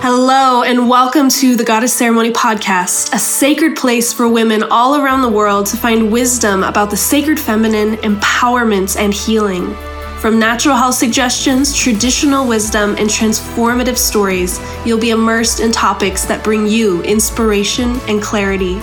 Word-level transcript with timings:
Hello, 0.00 0.62
and 0.62 0.88
welcome 0.88 1.28
to 1.28 1.56
the 1.56 1.64
Goddess 1.64 1.92
Ceremony 1.92 2.30
Podcast, 2.30 3.12
a 3.12 3.18
sacred 3.18 3.76
place 3.76 4.12
for 4.12 4.28
women 4.28 4.62
all 4.62 4.94
around 4.94 5.22
the 5.22 5.28
world 5.28 5.66
to 5.66 5.76
find 5.76 6.12
wisdom 6.12 6.62
about 6.62 6.88
the 6.90 6.96
sacred 6.96 7.38
feminine, 7.38 7.96
empowerment, 7.96 8.96
and 8.96 9.12
healing. 9.12 9.74
From 10.20 10.38
natural 10.38 10.76
health 10.76 10.94
suggestions, 10.94 11.76
traditional 11.76 12.46
wisdom, 12.46 12.90
and 12.90 13.10
transformative 13.10 13.98
stories, 13.98 14.60
you'll 14.86 15.00
be 15.00 15.10
immersed 15.10 15.58
in 15.58 15.72
topics 15.72 16.24
that 16.26 16.44
bring 16.44 16.68
you 16.68 17.02
inspiration 17.02 17.98
and 18.06 18.22
clarity. 18.22 18.78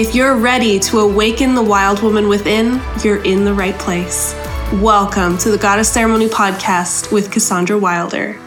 If 0.00 0.14
you're 0.14 0.38
ready 0.38 0.78
to 0.80 1.00
awaken 1.00 1.54
the 1.54 1.62
wild 1.62 2.02
woman 2.02 2.26
within, 2.26 2.80
you're 3.04 3.22
in 3.22 3.44
the 3.44 3.52
right 3.52 3.78
place. 3.78 4.32
Welcome 4.72 5.36
to 5.38 5.50
the 5.50 5.58
Goddess 5.58 5.92
Ceremony 5.92 6.26
Podcast 6.26 7.12
with 7.12 7.30
Cassandra 7.30 7.78
Wilder. 7.78 8.40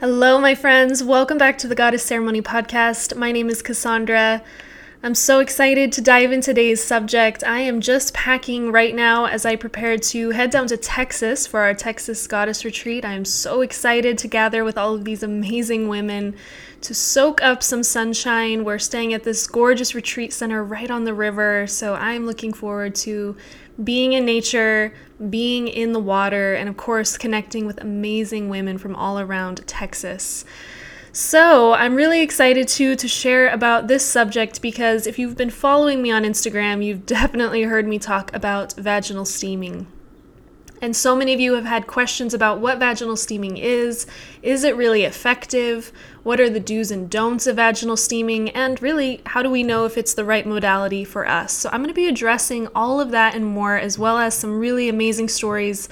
Hello, 0.00 0.40
my 0.40 0.54
friends. 0.54 1.04
Welcome 1.04 1.36
back 1.36 1.58
to 1.58 1.68
the 1.68 1.74
Goddess 1.74 2.02
Ceremony 2.02 2.40
podcast. 2.40 3.14
My 3.18 3.32
name 3.32 3.50
is 3.50 3.60
Cassandra. 3.60 4.42
I'm 5.02 5.14
so 5.14 5.40
excited 5.40 5.92
to 5.92 6.00
dive 6.00 6.32
into 6.32 6.52
today's 6.52 6.82
subject. 6.82 7.44
I 7.44 7.60
am 7.60 7.82
just 7.82 8.14
packing 8.14 8.72
right 8.72 8.94
now 8.94 9.26
as 9.26 9.44
I 9.44 9.56
prepare 9.56 9.98
to 9.98 10.30
head 10.30 10.48
down 10.48 10.68
to 10.68 10.78
Texas 10.78 11.46
for 11.46 11.60
our 11.60 11.74
Texas 11.74 12.26
Goddess 12.26 12.64
Retreat. 12.64 13.04
I 13.04 13.12
am 13.12 13.26
so 13.26 13.60
excited 13.60 14.16
to 14.16 14.26
gather 14.26 14.64
with 14.64 14.78
all 14.78 14.94
of 14.94 15.04
these 15.04 15.22
amazing 15.22 15.86
women 15.86 16.34
to 16.80 16.94
soak 16.94 17.42
up 17.42 17.62
some 17.62 17.82
sunshine. 17.82 18.64
We're 18.64 18.78
staying 18.78 19.12
at 19.12 19.24
this 19.24 19.46
gorgeous 19.46 19.94
retreat 19.94 20.32
center 20.32 20.64
right 20.64 20.90
on 20.90 21.04
the 21.04 21.12
river, 21.12 21.66
so 21.66 21.92
I'm 21.92 22.24
looking 22.24 22.54
forward 22.54 22.94
to 22.96 23.36
being 23.84 24.14
in 24.14 24.24
nature, 24.24 24.94
being 25.28 25.68
in 25.68 25.92
the 25.92 26.00
water, 26.00 26.54
and 26.54 26.68
of 26.68 26.76
course, 26.76 27.18
connecting 27.18 27.66
with 27.66 27.80
amazing 27.80 28.48
women 28.48 28.78
from 28.78 28.96
all 28.96 29.18
around 29.18 29.66
Texas. 29.66 30.44
So, 31.12 31.72
I'm 31.72 31.96
really 31.96 32.22
excited 32.22 32.68
too 32.68 32.94
to 32.94 33.08
share 33.08 33.48
about 33.48 33.88
this 33.88 34.04
subject 34.04 34.62
because 34.62 35.06
if 35.06 35.18
you've 35.18 35.36
been 35.36 35.50
following 35.50 36.00
me 36.00 36.10
on 36.12 36.22
Instagram, 36.22 36.84
you've 36.84 37.04
definitely 37.18 37.62
heard 37.62 37.86
me 37.86 37.98
talk 37.98 38.32
about 38.34 38.74
vaginal 38.74 39.24
steaming. 39.24 39.86
And 40.80 40.96
so 40.96 41.14
many 41.14 41.34
of 41.34 41.40
you 41.40 41.54
have 41.54 41.64
had 41.64 41.86
questions 41.86 42.32
about 42.32 42.60
what 42.60 42.78
vaginal 42.78 43.16
steaming 43.16 43.58
is. 43.58 44.06
Is 44.42 44.64
it 44.64 44.76
really 44.76 45.04
effective? 45.04 45.92
What 46.22 46.40
are 46.40 46.48
the 46.48 46.60
do's 46.60 46.90
and 46.90 47.10
don'ts 47.10 47.46
of 47.46 47.56
vaginal 47.56 47.96
steaming? 47.96 48.50
And 48.50 48.80
really, 48.80 49.20
how 49.26 49.42
do 49.42 49.50
we 49.50 49.62
know 49.62 49.84
if 49.84 49.98
it's 49.98 50.14
the 50.14 50.24
right 50.24 50.46
modality 50.46 51.04
for 51.04 51.28
us? 51.28 51.52
So, 51.52 51.68
I'm 51.70 51.80
going 51.80 51.88
to 51.88 51.94
be 51.94 52.08
addressing 52.08 52.68
all 52.74 53.00
of 53.00 53.10
that 53.10 53.34
and 53.34 53.44
more, 53.44 53.76
as 53.76 53.98
well 53.98 54.18
as 54.18 54.34
some 54.34 54.58
really 54.58 54.88
amazing 54.88 55.28
stories 55.28 55.88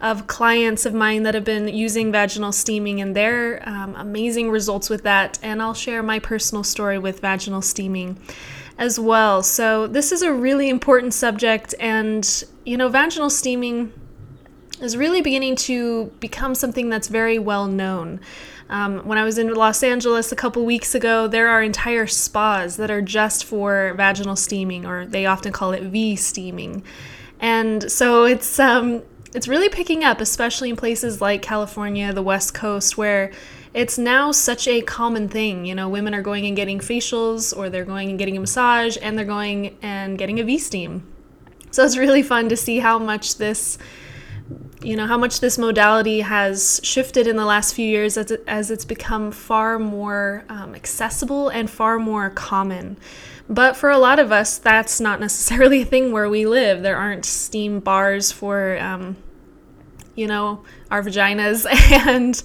of 0.00 0.26
clients 0.26 0.86
of 0.86 0.94
mine 0.94 1.24
that 1.24 1.34
have 1.34 1.44
been 1.44 1.68
using 1.68 2.10
vaginal 2.10 2.52
steaming 2.52 3.02
and 3.02 3.14
their 3.14 3.62
um, 3.68 3.94
amazing 3.96 4.50
results 4.50 4.88
with 4.88 5.02
that. 5.02 5.38
And 5.42 5.60
I'll 5.60 5.74
share 5.74 6.02
my 6.02 6.18
personal 6.18 6.64
story 6.64 6.98
with 6.98 7.20
vaginal 7.20 7.60
steaming 7.60 8.18
as 8.78 8.98
well. 8.98 9.42
So, 9.42 9.86
this 9.86 10.10
is 10.10 10.22
a 10.22 10.32
really 10.32 10.70
important 10.70 11.12
subject, 11.12 11.74
and 11.78 12.44
you 12.64 12.78
know, 12.78 12.88
vaginal 12.88 13.28
steaming 13.28 13.92
is 14.80 14.96
really 14.96 15.20
beginning 15.20 15.56
to 15.56 16.06
become 16.20 16.54
something 16.54 16.88
that's 16.88 17.08
very 17.08 17.38
well 17.38 17.66
known. 17.66 18.20
Um, 18.68 19.00
when 19.00 19.18
I 19.18 19.24
was 19.24 19.36
in 19.36 19.52
Los 19.52 19.82
Angeles 19.82 20.30
a 20.30 20.36
couple 20.36 20.64
weeks 20.64 20.94
ago, 20.94 21.26
there 21.26 21.48
are 21.48 21.62
entire 21.62 22.06
spas 22.06 22.76
that 22.76 22.90
are 22.90 23.02
just 23.02 23.44
for 23.44 23.94
vaginal 23.96 24.36
steaming, 24.36 24.86
or 24.86 25.06
they 25.06 25.26
often 25.26 25.52
call 25.52 25.72
it 25.72 25.82
V 25.82 26.14
steaming. 26.14 26.84
And 27.40 27.90
so 27.90 28.24
it's 28.24 28.60
um, 28.60 29.02
it's 29.34 29.48
really 29.48 29.68
picking 29.68 30.04
up, 30.04 30.20
especially 30.20 30.70
in 30.70 30.76
places 30.76 31.20
like 31.20 31.42
California, 31.42 32.12
the 32.12 32.22
West 32.22 32.54
Coast, 32.54 32.96
where 32.96 33.32
it's 33.74 33.98
now 33.98 34.30
such 34.30 34.68
a 34.68 34.82
common 34.82 35.28
thing. 35.28 35.64
You 35.64 35.74
know, 35.74 35.88
women 35.88 36.14
are 36.14 36.22
going 36.22 36.46
and 36.46 36.54
getting 36.54 36.78
facials, 36.78 37.56
or 37.56 37.70
they're 37.70 37.84
going 37.84 38.10
and 38.10 38.18
getting 38.18 38.36
a 38.36 38.40
massage, 38.40 38.96
and 39.02 39.18
they're 39.18 39.24
going 39.24 39.76
and 39.82 40.16
getting 40.16 40.38
a 40.38 40.44
V 40.44 40.58
steam. 40.58 41.06
So 41.72 41.84
it's 41.84 41.96
really 41.96 42.22
fun 42.22 42.48
to 42.48 42.56
see 42.56 42.78
how 42.78 42.98
much 42.98 43.38
this 43.38 43.78
you 44.82 44.96
know 44.96 45.06
how 45.06 45.18
much 45.18 45.40
this 45.40 45.58
modality 45.58 46.20
has 46.20 46.80
shifted 46.82 47.26
in 47.26 47.36
the 47.36 47.44
last 47.44 47.74
few 47.74 47.86
years 47.86 48.16
as, 48.16 48.30
it, 48.30 48.42
as 48.46 48.70
it's 48.70 48.84
become 48.84 49.30
far 49.30 49.78
more 49.78 50.44
um, 50.48 50.74
accessible 50.74 51.48
and 51.48 51.70
far 51.70 51.98
more 51.98 52.30
common. 52.30 52.96
But 53.48 53.76
for 53.76 53.90
a 53.90 53.98
lot 53.98 54.18
of 54.18 54.32
us 54.32 54.58
that's 54.58 55.00
not 55.00 55.20
necessarily 55.20 55.82
a 55.82 55.84
thing 55.84 56.12
where 56.12 56.28
we 56.28 56.46
live. 56.46 56.82
There 56.82 56.96
aren't 56.96 57.24
steam 57.24 57.80
bars 57.80 58.32
for 58.32 58.78
um, 58.78 59.16
you 60.14 60.26
know 60.26 60.64
our 60.90 61.02
vaginas 61.02 61.66
and 62.06 62.42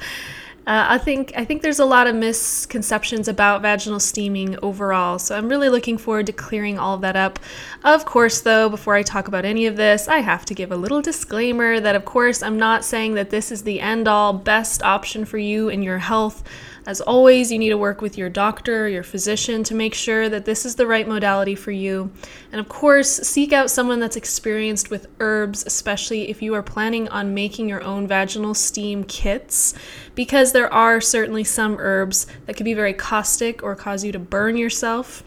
uh, 0.67 0.85
I 0.89 0.97
think 0.97 1.31
I 1.35 1.45
think 1.45 1.61
there's 1.61 1.79
a 1.79 1.85
lot 1.85 2.07
of 2.07 2.15
misconceptions 2.15 3.27
about 3.27 3.61
vaginal 3.61 3.99
steaming 3.99 4.57
overall, 4.63 5.19
so 5.19 5.37
I'm 5.37 5.47
really 5.47 5.69
looking 5.69 5.99
forward 5.99 6.25
to 6.25 6.33
clearing 6.33 6.79
all 6.79 6.95
of 6.95 7.01
that 7.01 7.15
up. 7.15 7.37
Of 7.83 8.05
course, 8.05 8.41
though, 8.41 8.67
before 8.67 8.95
I 8.95 9.03
talk 9.03 9.27
about 9.27 9.45
any 9.45 9.67
of 9.67 9.75
this, 9.75 10.07
I 10.07 10.19
have 10.19 10.43
to 10.45 10.55
give 10.55 10.71
a 10.71 10.75
little 10.75 11.03
disclaimer 11.03 11.79
that, 11.79 11.95
of 11.95 12.05
course, 12.05 12.41
I'm 12.41 12.57
not 12.57 12.83
saying 12.83 13.13
that 13.13 13.29
this 13.29 13.51
is 13.51 13.61
the 13.61 13.79
end 13.79 14.07
all 14.07 14.33
best 14.33 14.81
option 14.81 15.23
for 15.23 15.37
you 15.37 15.69
and 15.69 15.83
your 15.83 15.99
health. 15.99 16.43
As 16.87 17.01
always, 17.01 17.51
you 17.51 17.57
need 17.57 17.69
to 17.69 17.77
work 17.77 17.99
with 17.99 18.15
your 18.15 18.29
doctor, 18.29 18.87
your 18.87 19.01
physician 19.01 19.63
to 19.63 19.73
make 19.73 19.95
sure 19.95 20.29
that 20.29 20.45
this 20.45 20.65
is 20.65 20.75
the 20.75 20.85
right 20.85 21.07
modality 21.07 21.55
for 21.55 21.71
you. 21.71 22.11
And 22.51 22.61
of 22.61 22.69
course, 22.69 23.09
seek 23.09 23.51
out 23.51 23.71
someone 23.71 23.99
that's 23.99 24.15
experienced 24.15 24.91
with 24.91 25.07
herbs, 25.19 25.65
especially 25.65 26.29
if 26.29 26.43
you 26.43 26.53
are 26.53 26.61
planning 26.61 27.09
on 27.09 27.33
making 27.33 27.69
your 27.69 27.83
own 27.83 28.07
vaginal 28.07 28.53
steam 28.53 29.03
kits, 29.03 29.73
because 30.13 30.51
there 30.51 30.71
are 30.71 31.01
certainly 31.01 31.43
some 31.43 31.77
herbs 31.79 32.27
that 32.45 32.55
can 32.55 32.65
be 32.65 32.75
very 32.75 32.93
caustic 32.93 33.63
or 33.63 33.75
cause 33.75 34.03
you 34.03 34.11
to 34.11 34.19
burn 34.19 34.55
yourself. 34.55 35.23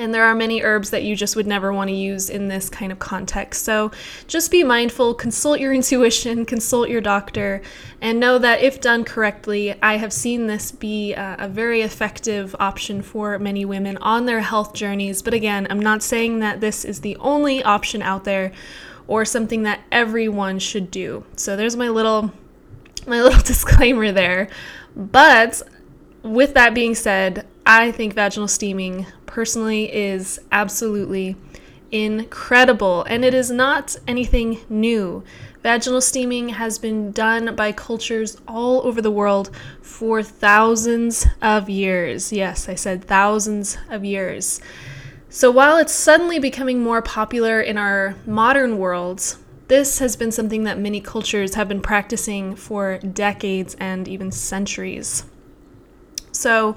And 0.00 0.14
there 0.14 0.24
are 0.24 0.34
many 0.34 0.62
herbs 0.62 0.88
that 0.90 1.02
you 1.02 1.14
just 1.14 1.36
would 1.36 1.46
never 1.46 1.74
want 1.74 1.88
to 1.88 1.94
use 1.94 2.30
in 2.30 2.48
this 2.48 2.70
kind 2.70 2.90
of 2.90 2.98
context. 2.98 3.64
So 3.64 3.90
just 4.26 4.50
be 4.50 4.64
mindful, 4.64 5.12
consult 5.12 5.60
your 5.60 5.74
intuition, 5.80 6.46
consult 6.46 6.88
your 6.88 7.02
doctor, 7.02 7.60
and 8.00 8.18
know 8.18 8.38
that 8.38 8.62
if 8.62 8.80
done 8.80 9.04
correctly, 9.04 9.74
I 9.82 9.98
have 9.98 10.12
seen 10.12 10.46
this 10.46 10.72
be 10.72 11.12
a, 11.12 11.36
a 11.40 11.48
very 11.48 11.82
effective 11.82 12.56
option 12.58 13.02
for 13.02 13.38
many 13.38 13.66
women 13.66 13.98
on 13.98 14.24
their 14.24 14.40
health 14.40 14.72
journeys. 14.72 15.20
But 15.20 15.34
again, 15.34 15.66
I'm 15.68 15.80
not 15.80 16.02
saying 16.02 16.38
that 16.38 16.60
this 16.60 16.82
is 16.82 17.02
the 17.02 17.16
only 17.16 17.62
option 17.62 18.00
out 18.00 18.24
there 18.24 18.52
or 19.06 19.26
something 19.26 19.64
that 19.64 19.80
everyone 19.92 20.58
should 20.60 20.90
do. 20.90 21.24
So 21.36 21.56
there's 21.56 21.76
my 21.76 21.90
little 21.90 22.32
my 23.06 23.20
little 23.22 23.42
disclaimer 23.44 24.12
there. 24.12 24.48
But 24.96 25.60
with 26.22 26.54
that 26.54 26.72
being 26.72 26.94
said, 26.94 27.46
I 27.72 27.92
think 27.92 28.14
vaginal 28.14 28.48
steaming 28.48 29.06
personally 29.26 29.94
is 29.94 30.40
absolutely 30.50 31.36
incredible 31.92 33.04
and 33.04 33.24
it 33.24 33.32
is 33.32 33.48
not 33.48 33.94
anything 34.08 34.58
new. 34.68 35.22
Vaginal 35.62 36.00
steaming 36.00 36.48
has 36.48 36.80
been 36.80 37.12
done 37.12 37.54
by 37.54 37.70
cultures 37.70 38.36
all 38.48 38.84
over 38.84 39.00
the 39.00 39.12
world 39.12 39.52
for 39.82 40.20
thousands 40.20 41.28
of 41.40 41.70
years. 41.70 42.32
Yes, 42.32 42.68
I 42.68 42.74
said 42.74 43.04
thousands 43.04 43.78
of 43.88 44.04
years. 44.04 44.60
So 45.28 45.48
while 45.52 45.76
it's 45.76 45.94
suddenly 45.94 46.40
becoming 46.40 46.82
more 46.82 47.02
popular 47.02 47.60
in 47.60 47.78
our 47.78 48.16
modern 48.26 48.78
world, 48.78 49.36
this 49.68 50.00
has 50.00 50.16
been 50.16 50.32
something 50.32 50.64
that 50.64 50.76
many 50.76 51.00
cultures 51.00 51.54
have 51.54 51.68
been 51.68 51.82
practicing 51.82 52.56
for 52.56 52.98
decades 52.98 53.76
and 53.78 54.08
even 54.08 54.32
centuries. 54.32 55.22
So, 56.32 56.76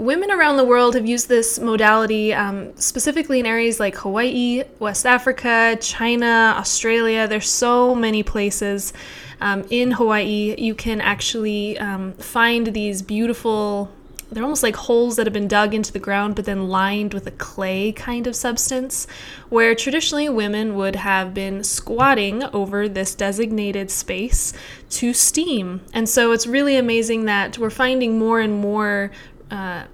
women 0.00 0.30
around 0.30 0.56
the 0.56 0.64
world 0.64 0.94
have 0.94 1.06
used 1.06 1.28
this 1.28 1.58
modality 1.58 2.32
um, 2.32 2.74
specifically 2.76 3.38
in 3.38 3.44
areas 3.44 3.78
like 3.78 3.94
Hawaii, 3.96 4.64
West 4.78 5.04
Africa, 5.04 5.76
China, 5.78 6.54
Australia. 6.56 7.28
There's 7.28 7.50
so 7.50 7.94
many 7.94 8.22
places. 8.22 8.94
Um, 9.42 9.66
in 9.68 9.92
Hawaii, 9.92 10.54
you 10.56 10.74
can 10.74 11.02
actually 11.02 11.78
um, 11.78 12.14
find 12.14 12.68
these 12.68 13.02
beautiful 13.02 13.90
they're 14.32 14.44
almost 14.44 14.62
like 14.62 14.76
holes 14.76 15.16
that 15.16 15.26
have 15.26 15.32
been 15.32 15.48
dug 15.48 15.74
into 15.74 15.92
the 15.92 15.98
ground 15.98 16.36
but 16.36 16.44
then 16.44 16.68
lined 16.68 17.12
with 17.12 17.26
a 17.26 17.32
clay 17.32 17.90
kind 17.90 18.26
of 18.26 18.36
substance 18.36 19.06
where 19.48 19.74
traditionally 19.74 20.28
women 20.28 20.76
would 20.76 20.96
have 20.96 21.34
been 21.34 21.64
squatting 21.64 22.44
over 22.44 22.88
this 22.88 23.14
designated 23.14 23.90
space 23.90 24.52
to 24.88 25.12
steam 25.12 25.80
and 25.92 26.08
so 26.08 26.30
it's 26.32 26.46
really 26.46 26.76
amazing 26.76 27.24
that 27.24 27.58
we're 27.58 27.70
finding 27.70 28.18
more 28.18 28.38
and 28.38 28.54
more 28.54 29.10
uh, 29.50 29.84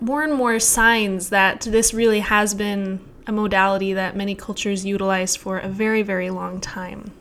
more 0.00 0.22
and 0.22 0.34
more 0.34 0.58
signs 0.58 1.30
that 1.30 1.62
this 1.62 1.94
really 1.94 2.20
has 2.20 2.54
been 2.54 3.00
a 3.26 3.32
modality 3.32 3.92
that 3.94 4.16
many 4.16 4.34
cultures 4.34 4.84
utilized 4.84 5.38
for 5.38 5.58
a 5.58 5.68
very 5.68 6.02
very 6.02 6.30
long 6.30 6.60
time 6.60 7.12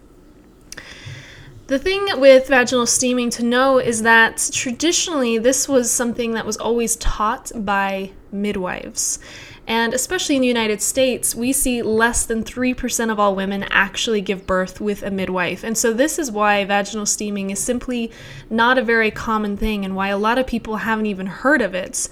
the 1.67 1.79
thing 1.79 2.05
with 2.19 2.49
vaginal 2.49 2.85
steaming 2.85 3.29
to 3.31 3.43
know 3.43 3.79
is 3.79 4.01
that 4.01 4.49
traditionally 4.53 5.37
this 5.37 5.67
was 5.69 5.89
something 5.89 6.33
that 6.33 6.45
was 6.45 6.57
always 6.57 6.97
taught 6.97 7.51
by 7.55 8.11
midwives. 8.33 9.19
And 9.65 9.93
especially 9.93 10.35
in 10.35 10.41
the 10.41 10.47
United 10.47 10.81
States, 10.81 11.33
we 11.33 11.53
see 11.53 11.81
less 11.81 12.25
than 12.25 12.43
3% 12.43 13.11
of 13.11 13.19
all 13.19 13.33
women 13.33 13.63
actually 13.69 14.19
give 14.19 14.45
birth 14.45 14.81
with 14.81 15.03
a 15.03 15.11
midwife. 15.11 15.63
And 15.63 15.77
so, 15.77 15.93
this 15.93 16.19
is 16.19 16.31
why 16.31 16.65
vaginal 16.65 17.05
steaming 17.05 17.49
is 17.49 17.59
simply 17.59 18.11
not 18.49 18.77
a 18.77 18.83
very 18.83 19.09
common 19.09 19.55
thing 19.55 19.85
and 19.85 19.95
why 19.95 20.09
a 20.09 20.17
lot 20.17 20.37
of 20.37 20.47
people 20.47 20.77
haven't 20.77 21.05
even 21.05 21.27
heard 21.27 21.61
of 21.61 21.73
it. 21.73 22.09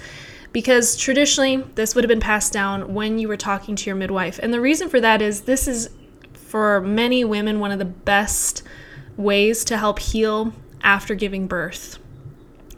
Because 0.53 0.95
traditionally, 0.95 1.57
this 1.75 1.93
would 1.93 2.03
have 2.03 2.09
been 2.09 2.19
passed 2.19 2.53
down 2.53 2.93
when 2.93 3.19
you 3.19 3.27
were 3.27 3.37
talking 3.37 3.75
to 3.75 3.85
your 3.85 3.95
midwife. 3.95 4.39
And 4.41 4.53
the 4.53 4.61
reason 4.61 4.89
for 4.89 4.99
that 5.01 5.21
is 5.21 5.41
this 5.41 5.67
is, 5.67 5.89
for 6.33 6.81
many 6.81 7.23
women, 7.23 7.59
one 7.59 7.71
of 7.71 7.79
the 7.79 7.85
best 7.85 8.63
ways 9.17 9.63
to 9.65 9.77
help 9.77 9.99
heal 9.99 10.53
after 10.83 11.15
giving 11.15 11.47
birth. 11.47 11.99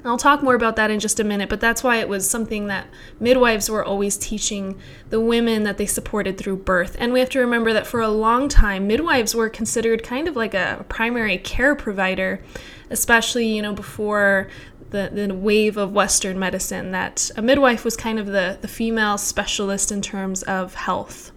I'll 0.06 0.18
talk 0.18 0.44
more 0.44 0.56
about 0.56 0.76
that 0.76 0.92
in 0.92 1.00
just 1.00 1.20
a 1.20 1.24
minute, 1.24 1.48
but 1.48 1.62
that's 1.62 1.84
why 1.84 1.98
it 1.98 2.10
was 2.10 2.30
something 2.30 2.68
that 2.68 2.88
midwives 3.20 3.70
were 3.70 3.84
always 3.84 4.18
teaching 4.18 4.78
the 5.10 5.20
women 5.20 5.64
that 5.64 5.78
they 5.78 5.86
supported 5.86 6.38
through 6.38 6.58
birth. 6.58 6.98
And 7.00 7.14
we 7.14 7.20
have 7.20 7.30
to 7.30 7.40
remember 7.40 7.72
that 7.72 7.88
for 7.88 8.02
a 8.02 8.10
long 8.10 8.50
time, 8.50 8.86
midwives 8.86 9.34
were 9.34 9.50
considered 9.50 10.04
kind 10.04 10.28
of 10.28 10.36
like 10.36 10.54
a 10.54 10.86
primary 10.90 11.38
care 11.38 11.74
provider, 11.74 12.44
especially, 12.90 13.48
you 13.48 13.62
know, 13.62 13.74
before 13.74 14.50
the, 14.90 15.10
the 15.12 15.34
wave 15.34 15.78
of 15.78 15.94
Western 15.94 16.38
medicine, 16.38 16.92
that 16.92 17.32
a 17.38 17.42
midwife 17.42 17.86
was 17.86 17.96
kind 17.96 18.20
of 18.20 18.28
the, 18.28 18.58
the 18.62 18.68
female 18.68 19.18
specialist 19.18 19.92
in 19.92 20.02
terms 20.02 20.44
of 20.44 20.76
health. 20.76 21.32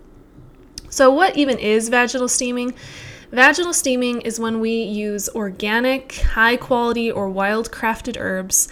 So, 0.91 1.11
what 1.11 1.37
even 1.37 1.59
is 1.59 1.89
vaginal 1.89 2.29
steaming? 2.29 2.75
Vaginal 3.32 3.73
steaming 3.73 4.20
is 4.23 4.38
when 4.38 4.61
we 4.61 4.82
use 4.82 5.28
organic, 5.31 6.17
high 6.17 6.56
quality, 6.56 7.11
or 7.11 7.28
wild 7.28 7.70
crafted 7.70 8.17
herbs 8.19 8.69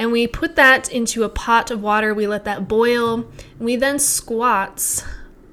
and 0.00 0.12
we 0.12 0.26
put 0.26 0.56
that 0.56 0.90
into 0.90 1.24
a 1.24 1.28
pot 1.28 1.70
of 1.70 1.82
water. 1.82 2.14
We 2.14 2.26
let 2.26 2.44
that 2.44 2.66
boil. 2.66 3.26
We 3.58 3.76
then 3.76 3.98
squats 3.98 5.04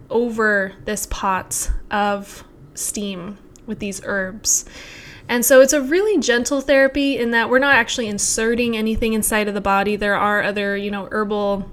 over 0.09 0.71
this 0.85 1.05
pot 1.05 1.69
of 1.91 2.45
steam 2.73 3.39
with 3.65 3.79
these 3.79 3.99
herbs. 4.05 4.63
And 5.27 5.43
so 5.43 5.59
it's 5.59 5.73
a 5.73 5.81
really 5.81 6.17
gentle 6.21 6.61
therapy 6.61 7.17
in 7.17 7.31
that 7.31 7.49
we're 7.49 7.59
not 7.59 7.75
actually 7.75 8.07
inserting 8.07 8.77
anything 8.77 9.11
inside 9.11 9.49
of 9.49 9.53
the 9.53 9.59
body. 9.59 9.97
There 9.97 10.15
are 10.15 10.41
other, 10.41 10.77
you 10.77 10.91
know, 10.91 11.09
herbal 11.11 11.69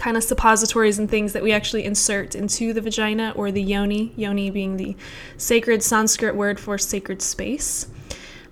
kind 0.00 0.16
of 0.16 0.24
suppositories 0.24 0.98
and 0.98 1.10
things 1.10 1.34
that 1.34 1.42
we 1.42 1.52
actually 1.52 1.84
insert 1.84 2.34
into 2.34 2.72
the 2.72 2.80
vagina 2.80 3.34
or 3.36 3.52
the 3.52 3.62
yoni, 3.62 4.12
yoni 4.16 4.50
being 4.50 4.78
the 4.78 4.96
sacred 5.36 5.82
Sanskrit 5.82 6.34
word 6.34 6.58
for 6.58 6.78
sacred 6.78 7.20
space. 7.20 7.86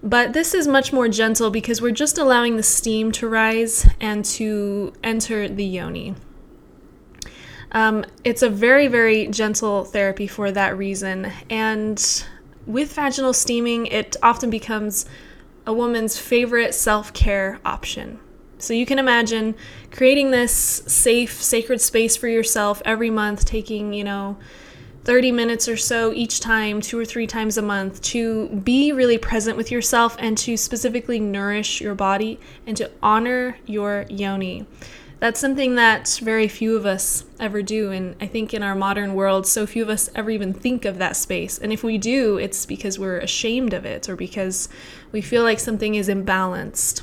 But 0.03 0.35
this 0.35 0.53
is 0.53 0.69
much 0.69 0.93
more 0.93 1.09
gentle 1.09 1.51
because 1.51 1.81
we're 1.81 1.91
just 1.91 2.19
allowing 2.19 2.57
the 2.57 2.63
steam 2.63 3.11
to 3.13 3.29
rise 3.29 3.89
and 3.99 4.25
to 4.27 4.93
enter 5.03 5.49
the 5.49 5.65
yoni. 5.65 6.15
Um, 7.73 8.05
it's 8.25 8.43
a 8.43 8.51
very, 8.51 8.87
very 8.87 9.27
gentle 9.29 9.85
therapy 9.85 10.27
for 10.27 10.53
that 10.53 10.77
reason. 10.77 11.33
And 11.49 11.99
with 12.67 12.93
vaginal 12.93 13.33
steaming, 13.33 13.87
it 13.87 14.17
often 14.23 14.51
becomes 14.51 15.07
a 15.67 15.73
woman's 15.73 16.19
favorite 16.19 16.75
self 16.75 17.13
care 17.15 17.59
option. 17.65 18.21
So 18.59 18.75
you 18.75 18.87
can 18.87 18.99
imagine 18.99 19.55
creating 19.91 20.31
this 20.31 20.53
safe, 20.53 21.41
sacred 21.43 21.81
space 21.81 22.17
for 22.17 22.29
yourself 22.29 22.83
every 22.85 23.11
month, 23.11 23.45
taking, 23.45 23.93
you 23.93 24.05
know, 24.05 24.37
30 25.05 25.33
minutes 25.33 25.69
or 25.69 25.77
so 25.77 26.13
each 26.13 26.41
time, 26.41 26.81
two 26.81 26.99
or 26.99 27.05
three 27.05 27.27
times 27.27 27.57
a 27.57 27.63
month, 27.63 28.03
to 28.03 28.49
be 28.49 28.93
really 28.93 29.17
present 29.17 29.57
with 29.57 29.71
yourself 29.71 30.17
and 30.19 30.37
to 30.37 30.57
specifically 30.57 31.19
nourish 31.19 31.81
your 31.81 31.95
body 31.95 32.39
and 32.67 32.77
to 32.77 32.91
honor 33.03 33.57
your 33.65 34.05
yoni. 34.11 34.67
That's 35.21 35.41
something 35.41 35.75
that 35.77 36.21
very 36.23 36.47
few 36.47 36.77
of 36.77 36.87
us 36.87 37.25
ever 37.41 37.63
do. 37.63 37.91
And 37.91 38.15
I 38.21 38.27
think 38.27 38.55
in 38.55 38.63
our 38.63 38.75
modern 38.75 39.15
world, 39.15 39.47
so 39.47 39.67
few 39.67 39.83
of 39.83 39.89
us 39.89 40.11
ever 40.15 40.31
even 40.31 40.53
think 40.53 40.85
of 40.85 40.99
that 40.99 41.17
space. 41.17 41.59
And 41.59 41.73
if 41.73 41.83
we 41.83 41.99
do, 41.99 42.39
it's 42.39 42.67
because 42.67 42.99
we're 42.99 43.19
ashamed 43.19 43.73
of 43.73 43.85
it 43.85 44.09
or 44.09 44.15
because 44.15 44.69
we 45.11 45.21
feel 45.21 45.43
like 45.43 45.59
something 45.59 45.95
is 45.95 46.09
imbalanced. 46.09 47.03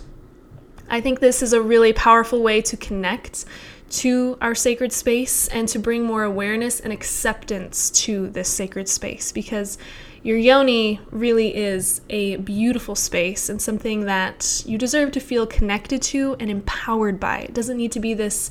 I 0.89 1.01
think 1.01 1.19
this 1.19 1.41
is 1.41 1.53
a 1.53 1.61
really 1.61 1.93
powerful 1.93 2.41
way 2.41 2.61
to 2.61 2.77
connect 2.77 3.45
to 3.89 4.37
our 4.41 4.55
sacred 4.55 4.91
space 4.91 5.47
and 5.47 5.67
to 5.69 5.79
bring 5.79 6.03
more 6.03 6.23
awareness 6.23 6.79
and 6.79 6.91
acceptance 6.91 7.89
to 7.91 8.29
this 8.29 8.49
sacred 8.49 8.89
space 8.89 9.31
because 9.31 9.77
your 10.23 10.37
yoni 10.37 10.99
really 11.11 11.55
is 11.55 12.01
a 12.09 12.37
beautiful 12.37 12.95
space 12.95 13.47
and 13.47 13.61
something 13.61 14.05
that 14.05 14.63
you 14.65 14.77
deserve 14.77 15.11
to 15.11 15.19
feel 15.19 15.45
connected 15.45 16.01
to 16.01 16.35
and 16.39 16.49
empowered 16.49 17.19
by. 17.19 17.39
It 17.41 17.53
doesn't 17.53 17.77
need 17.77 17.91
to 17.91 17.99
be 17.99 18.13
this 18.13 18.49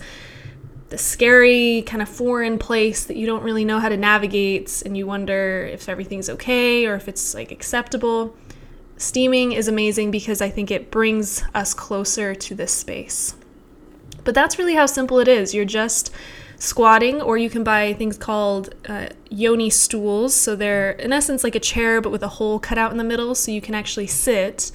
the 0.90 0.98
scary 0.98 1.82
kind 1.82 2.00
of 2.00 2.08
foreign 2.08 2.58
place 2.58 3.04
that 3.06 3.16
you 3.16 3.26
don't 3.26 3.42
really 3.42 3.64
know 3.64 3.80
how 3.80 3.88
to 3.88 3.96
navigate 3.96 4.82
and 4.86 4.96
you 4.96 5.06
wonder 5.06 5.68
if 5.72 5.88
everything's 5.88 6.30
okay 6.30 6.86
or 6.86 6.94
if 6.94 7.08
it's 7.08 7.34
like 7.34 7.50
acceptable. 7.50 8.36
Steaming 8.96 9.52
is 9.52 9.68
amazing 9.68 10.10
because 10.10 10.40
I 10.40 10.50
think 10.50 10.70
it 10.70 10.90
brings 10.90 11.44
us 11.54 11.74
closer 11.74 12.34
to 12.34 12.54
this 12.54 12.72
space. 12.72 13.34
But 14.22 14.34
that's 14.34 14.58
really 14.58 14.74
how 14.74 14.86
simple 14.86 15.18
it 15.18 15.28
is. 15.28 15.52
You're 15.52 15.64
just 15.64 16.10
squatting, 16.56 17.20
or 17.20 17.36
you 17.36 17.50
can 17.50 17.64
buy 17.64 17.92
things 17.92 18.16
called 18.16 18.74
uh, 18.88 19.08
yoni 19.28 19.68
stools. 19.68 20.32
So 20.32 20.56
they're, 20.56 20.92
in 20.92 21.12
essence, 21.12 21.44
like 21.44 21.54
a 21.54 21.60
chair, 21.60 22.00
but 22.00 22.10
with 22.10 22.22
a 22.22 22.28
hole 22.28 22.58
cut 22.58 22.78
out 22.78 22.92
in 22.92 22.98
the 22.98 23.04
middle, 23.04 23.34
so 23.34 23.50
you 23.50 23.60
can 23.60 23.74
actually 23.74 24.06
sit. 24.06 24.70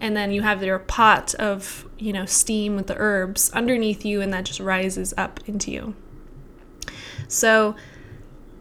And 0.00 0.16
then 0.16 0.30
you 0.30 0.42
have 0.42 0.62
your 0.62 0.78
pot 0.78 1.34
of, 1.34 1.86
you 1.98 2.12
know, 2.12 2.26
steam 2.26 2.76
with 2.76 2.86
the 2.86 2.96
herbs 2.96 3.50
underneath 3.50 4.04
you, 4.04 4.20
and 4.20 4.32
that 4.32 4.44
just 4.44 4.60
rises 4.60 5.12
up 5.16 5.40
into 5.46 5.70
you. 5.70 5.94
So 7.28 7.74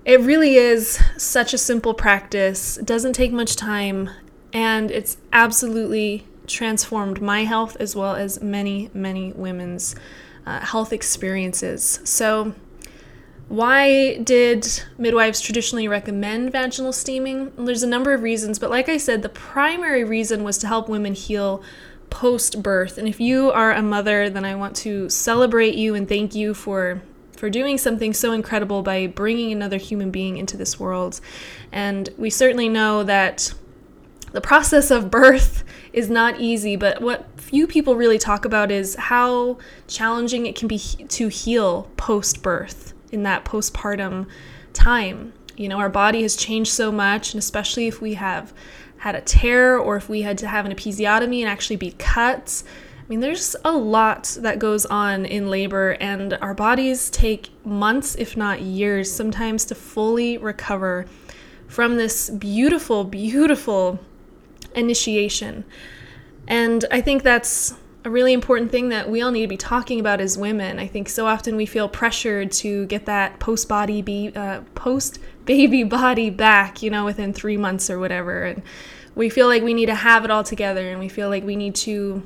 it 0.05 0.19
really 0.19 0.55
is 0.55 1.01
such 1.17 1.53
a 1.53 1.57
simple 1.57 1.93
practice. 1.93 2.77
It 2.77 2.85
doesn't 2.85 3.13
take 3.13 3.31
much 3.31 3.55
time 3.55 4.09
and 4.53 4.91
it's 4.91 5.17
absolutely 5.33 6.25
transformed 6.45 7.21
my 7.21 7.43
health 7.43 7.75
as 7.79 7.95
well 7.95 8.15
as 8.15 8.41
many, 8.41 8.89
many 8.93 9.33
women's 9.33 9.95
uh, 10.45 10.59
health 10.59 10.93
experiences. 10.93 11.99
So, 12.03 12.53
why 13.49 14.17
did 14.17 14.83
midwives 14.97 15.41
traditionally 15.41 15.87
recommend 15.87 16.51
vaginal 16.51 16.93
steaming? 16.93 17.51
There's 17.57 17.83
a 17.83 17.87
number 17.87 18.13
of 18.13 18.21
reasons, 18.23 18.57
but 18.57 18.69
like 18.69 18.89
I 18.89 18.97
said, 18.97 19.21
the 19.21 19.29
primary 19.29 20.03
reason 20.03 20.43
was 20.43 20.57
to 20.59 20.67
help 20.67 20.87
women 20.87 21.13
heal 21.13 21.61
post 22.09 22.63
birth. 22.63 22.97
And 22.97 23.07
if 23.07 23.19
you 23.19 23.51
are 23.51 23.71
a 23.71 23.81
mother, 23.81 24.29
then 24.29 24.45
I 24.45 24.55
want 24.55 24.75
to 24.77 25.09
celebrate 25.09 25.75
you 25.75 25.93
and 25.93 26.07
thank 26.07 26.35
you 26.35 26.53
for 26.53 27.01
for 27.35 27.49
doing 27.49 27.77
something 27.77 28.13
so 28.13 28.31
incredible 28.31 28.83
by 28.83 29.05
bringing 29.05 29.51
another 29.51 29.77
human 29.77 30.11
being 30.11 30.37
into 30.37 30.55
this 30.55 30.79
world. 30.79 31.19
And 31.73 32.07
we 32.17 32.29
certainly 32.29 32.69
know 32.69 33.03
that 33.03 33.53
the 34.33 34.41
process 34.41 34.91
of 34.91 35.09
birth 35.09 35.63
is 35.93 36.09
not 36.09 36.41
easy, 36.41 36.75
but 36.75 37.01
what 37.01 37.27
few 37.39 37.67
people 37.67 37.95
really 37.95 38.17
talk 38.17 38.45
about 38.45 38.71
is 38.71 38.95
how 38.95 39.59
challenging 39.87 40.47
it 40.47 40.55
can 40.55 40.67
be 40.67 40.79
to 40.79 41.27
heal 41.27 41.89
post 41.97 42.41
birth 42.41 42.93
in 43.11 43.23
that 43.23 43.45
postpartum 43.45 44.27
time. 44.73 45.33
You 45.55 45.69
know, 45.69 45.77
our 45.77 45.89
body 45.89 46.23
has 46.23 46.35
changed 46.35 46.71
so 46.71 46.91
much, 46.91 47.33
and 47.33 47.39
especially 47.39 47.87
if 47.87 48.01
we 48.01 48.15
have 48.15 48.53
had 48.97 49.13
a 49.13 49.21
tear 49.21 49.77
or 49.77 49.97
if 49.97 50.09
we 50.09 50.23
had 50.23 50.39
to 50.39 50.47
have 50.47 50.65
an 50.65 50.73
episiotomy 50.73 51.41
and 51.41 51.49
actually 51.49 51.75
be 51.75 51.91
cut. 51.91 52.63
I 52.99 53.05
mean, 53.07 53.19
there's 53.19 53.55
a 53.63 53.71
lot 53.71 54.35
that 54.39 54.57
goes 54.57 54.87
on 54.87 55.25
in 55.25 55.51
labor, 55.51 55.91
and 55.99 56.33
our 56.41 56.55
bodies 56.55 57.11
take 57.11 57.51
months, 57.63 58.15
if 58.15 58.35
not 58.35 58.61
years, 58.61 59.11
sometimes 59.11 59.65
to 59.65 59.75
fully 59.75 60.39
recover 60.39 61.05
from 61.67 61.97
this 61.97 62.31
beautiful, 62.31 63.03
beautiful 63.03 63.99
initiation. 64.75 65.63
And 66.47 66.85
I 66.91 67.01
think 67.01 67.23
that's 67.23 67.75
a 68.05 68.09
really 68.09 68.33
important 68.33 68.71
thing 68.71 68.89
that 68.89 69.09
we 69.09 69.21
all 69.21 69.31
need 69.31 69.43
to 69.43 69.47
be 69.47 69.57
talking 69.57 69.99
about 69.99 70.19
as 70.19 70.37
women. 70.37 70.77
I 70.77 70.87
think 70.87 71.07
so 71.07 71.25
often 71.25 71.55
we 71.55 71.65
feel 71.65 71.87
pressured 71.87 72.51
to 72.53 72.85
get 72.87 73.05
that 73.05 73.39
post 73.39 73.69
body 73.69 74.01
be 74.01 74.31
uh, 74.35 74.61
post 74.75 75.19
baby 75.45 75.83
body 76.01 76.29
back, 76.29 76.81
you 76.81 76.89
know, 76.89 77.05
within 77.05 77.33
three 77.33 77.57
months 77.57 77.89
or 77.89 77.99
whatever, 77.99 78.43
and 78.43 78.61
we 79.15 79.29
feel 79.29 79.47
like 79.47 79.63
we 79.63 79.73
need 79.73 79.85
to 79.85 79.95
have 79.95 80.25
it 80.25 80.31
all 80.31 80.43
together, 80.43 80.89
and 80.89 80.99
we 80.99 81.07
feel 81.07 81.29
like 81.29 81.43
we 81.43 81.55
need 81.55 81.75
to, 81.75 82.23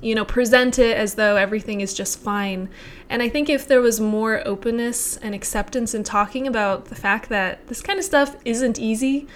you 0.00 0.14
know, 0.14 0.24
present 0.24 0.78
it 0.78 0.96
as 0.96 1.14
though 1.14 1.36
everything 1.36 1.80
is 1.80 1.92
just 1.92 2.18
fine. 2.20 2.68
And 3.08 3.22
I 3.22 3.28
think 3.28 3.50
if 3.50 3.66
there 3.66 3.80
was 3.80 4.00
more 4.00 4.46
openness 4.46 5.16
and 5.16 5.34
acceptance 5.34 5.94
in 5.94 6.04
talking 6.04 6.46
about 6.46 6.86
the 6.86 6.94
fact 6.94 7.28
that 7.28 7.66
this 7.66 7.82
kind 7.82 7.98
of 7.98 8.04
stuff 8.04 8.36
isn't 8.44 8.78
easy, 8.78 9.26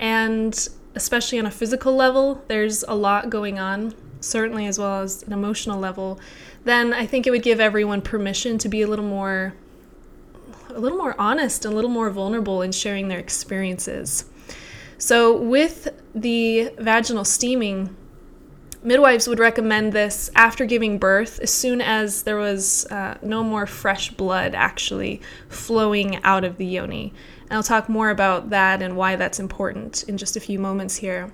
and 0.00 0.68
especially 0.94 1.38
on 1.38 1.46
a 1.46 1.50
physical 1.50 1.94
level, 1.94 2.42
there's 2.48 2.82
a 2.84 2.94
lot 2.94 3.30
going 3.30 3.58
on, 3.58 3.94
certainly 4.20 4.66
as 4.66 4.78
well 4.78 5.02
as 5.02 5.22
an 5.22 5.32
emotional 5.32 5.78
level, 5.78 6.18
then 6.64 6.92
I 6.92 7.06
think 7.06 7.26
it 7.26 7.30
would 7.30 7.42
give 7.42 7.60
everyone 7.60 8.02
permission 8.02 8.58
to 8.58 8.68
be 8.68 8.82
a 8.82 8.86
little 8.86 9.04
more 9.04 9.54
a 10.70 10.78
little 10.78 10.98
more 10.98 11.14
honest 11.18 11.64
and 11.64 11.72
a 11.72 11.74
little 11.74 11.90
more 11.90 12.08
vulnerable 12.10 12.62
in 12.62 12.70
sharing 12.70 13.08
their 13.08 13.18
experiences. 13.18 14.26
So 14.98 15.36
with 15.36 15.88
the 16.14 16.70
vaginal 16.78 17.24
steaming, 17.24 17.96
midwives 18.82 19.26
would 19.26 19.38
recommend 19.38 19.92
this 19.92 20.30
after 20.34 20.64
giving 20.66 20.98
birth 20.98 21.40
as 21.40 21.52
soon 21.52 21.80
as 21.80 22.22
there 22.22 22.36
was 22.36 22.86
uh, 22.86 23.16
no 23.22 23.42
more 23.42 23.66
fresh 23.66 24.10
blood 24.10 24.54
actually 24.54 25.20
flowing 25.48 26.22
out 26.22 26.44
of 26.44 26.58
the 26.58 26.66
yoni. 26.66 27.12
And 27.48 27.56
I'll 27.56 27.62
talk 27.62 27.88
more 27.88 28.10
about 28.10 28.50
that 28.50 28.82
and 28.82 28.96
why 28.96 29.16
that's 29.16 29.40
important 29.40 30.02
in 30.04 30.18
just 30.18 30.36
a 30.36 30.40
few 30.40 30.58
moments 30.58 30.96
here. 30.96 31.32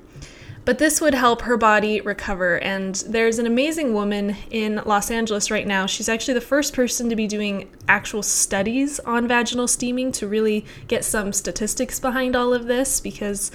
But 0.64 0.78
this 0.78 1.00
would 1.00 1.14
help 1.14 1.42
her 1.42 1.59
body 1.59 2.00
recover. 2.00 2.56
And 2.59 2.94
there's 3.06 3.38
an 3.38 3.47
amazing 3.47 3.92
woman 3.92 4.37
in 4.50 4.80
Los 4.87 5.11
Angeles 5.11 5.50
right 5.50 5.66
now. 5.66 5.85
She's 5.87 6.09
actually 6.09 6.35
the 6.35 6.40
first 6.40 6.73
person 6.73 7.11
to 7.11 7.16
be 7.16 7.26
doing 7.26 7.71
actual 7.87 8.23
studies 8.23 8.99
on 9.00 9.28
vaginal 9.28 9.68
steaming 9.68 10.11
to 10.12 10.26
really 10.26 10.64
get 10.88 11.04
some 11.04 11.33
statistics 11.33 12.00
behind 12.00 12.35
all 12.35 12.54
of 12.54 12.66
this 12.66 12.99
because, 12.99 13.50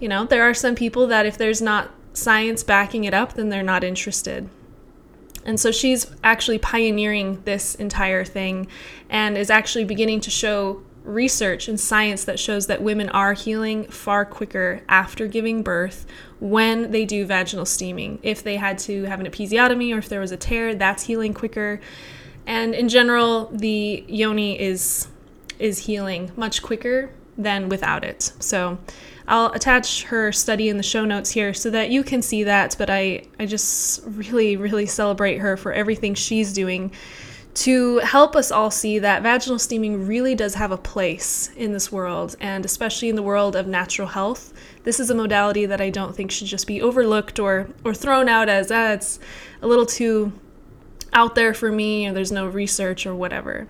you 0.00 0.08
know, 0.08 0.24
there 0.24 0.42
are 0.42 0.54
some 0.54 0.74
people 0.74 1.06
that 1.06 1.26
if 1.26 1.38
there's 1.38 1.62
not 1.62 1.90
science 2.12 2.64
backing 2.64 3.04
it 3.04 3.14
up, 3.14 3.34
then 3.34 3.50
they're 3.50 3.62
not 3.62 3.84
interested. 3.84 4.48
And 5.44 5.60
so 5.60 5.70
she's 5.70 6.10
actually 6.24 6.58
pioneering 6.58 7.40
this 7.44 7.76
entire 7.76 8.24
thing 8.24 8.66
and 9.08 9.38
is 9.38 9.48
actually 9.48 9.84
beginning 9.84 10.20
to 10.22 10.30
show 10.30 10.82
research 11.08 11.68
and 11.68 11.80
science 11.80 12.24
that 12.24 12.38
shows 12.38 12.66
that 12.66 12.82
women 12.82 13.08
are 13.08 13.32
healing 13.32 13.84
far 13.84 14.24
quicker 14.24 14.82
after 14.88 15.26
giving 15.26 15.62
birth 15.62 16.06
when 16.38 16.90
they 16.90 17.04
do 17.04 17.24
vaginal 17.24 17.64
steaming. 17.64 18.18
If 18.22 18.42
they 18.42 18.56
had 18.56 18.78
to 18.80 19.04
have 19.04 19.18
an 19.18 19.26
episiotomy 19.26 19.94
or 19.94 19.98
if 19.98 20.08
there 20.08 20.20
was 20.20 20.32
a 20.32 20.36
tear, 20.36 20.74
that's 20.74 21.04
healing 21.04 21.34
quicker. 21.34 21.80
And 22.46 22.74
in 22.74 22.88
general, 22.88 23.46
the 23.52 24.04
yoni 24.06 24.60
is 24.60 25.08
is 25.58 25.86
healing 25.86 26.30
much 26.36 26.62
quicker 26.62 27.10
than 27.36 27.68
without 27.68 28.04
it. 28.04 28.32
So 28.38 28.78
I'll 29.26 29.52
attach 29.52 30.04
her 30.04 30.30
study 30.30 30.68
in 30.68 30.76
the 30.76 30.82
show 30.82 31.04
notes 31.04 31.30
here 31.30 31.52
so 31.52 31.70
that 31.70 31.90
you 31.90 32.02
can 32.04 32.22
see 32.22 32.44
that, 32.44 32.76
but 32.78 32.90
I 32.90 33.24
I 33.40 33.46
just 33.46 34.02
really 34.04 34.56
really 34.56 34.86
celebrate 34.86 35.38
her 35.38 35.56
for 35.56 35.72
everything 35.72 36.14
she's 36.14 36.52
doing 36.52 36.92
to 37.58 37.98
help 37.98 38.36
us 38.36 38.52
all 38.52 38.70
see 38.70 39.00
that 39.00 39.24
vaginal 39.24 39.58
steaming 39.58 40.06
really 40.06 40.36
does 40.36 40.54
have 40.54 40.70
a 40.70 40.76
place 40.76 41.50
in 41.56 41.72
this 41.72 41.90
world, 41.90 42.36
and 42.40 42.64
especially 42.64 43.08
in 43.08 43.16
the 43.16 43.22
world 43.22 43.56
of 43.56 43.66
natural 43.66 44.06
health. 44.06 44.52
This 44.84 45.00
is 45.00 45.10
a 45.10 45.14
modality 45.14 45.66
that 45.66 45.80
I 45.80 45.90
don't 45.90 46.14
think 46.14 46.30
should 46.30 46.46
just 46.46 46.68
be 46.68 46.80
overlooked 46.80 47.40
or, 47.40 47.68
or 47.84 47.94
thrown 47.94 48.28
out 48.28 48.48
as, 48.48 48.70
ah, 48.70 48.92
it's 48.92 49.18
a 49.60 49.66
little 49.66 49.86
too 49.86 50.32
out 51.12 51.34
there 51.34 51.52
for 51.52 51.72
me, 51.72 52.06
or 52.06 52.12
there's 52.12 52.30
no 52.30 52.46
research 52.46 53.06
or 53.06 53.14
whatever. 53.16 53.66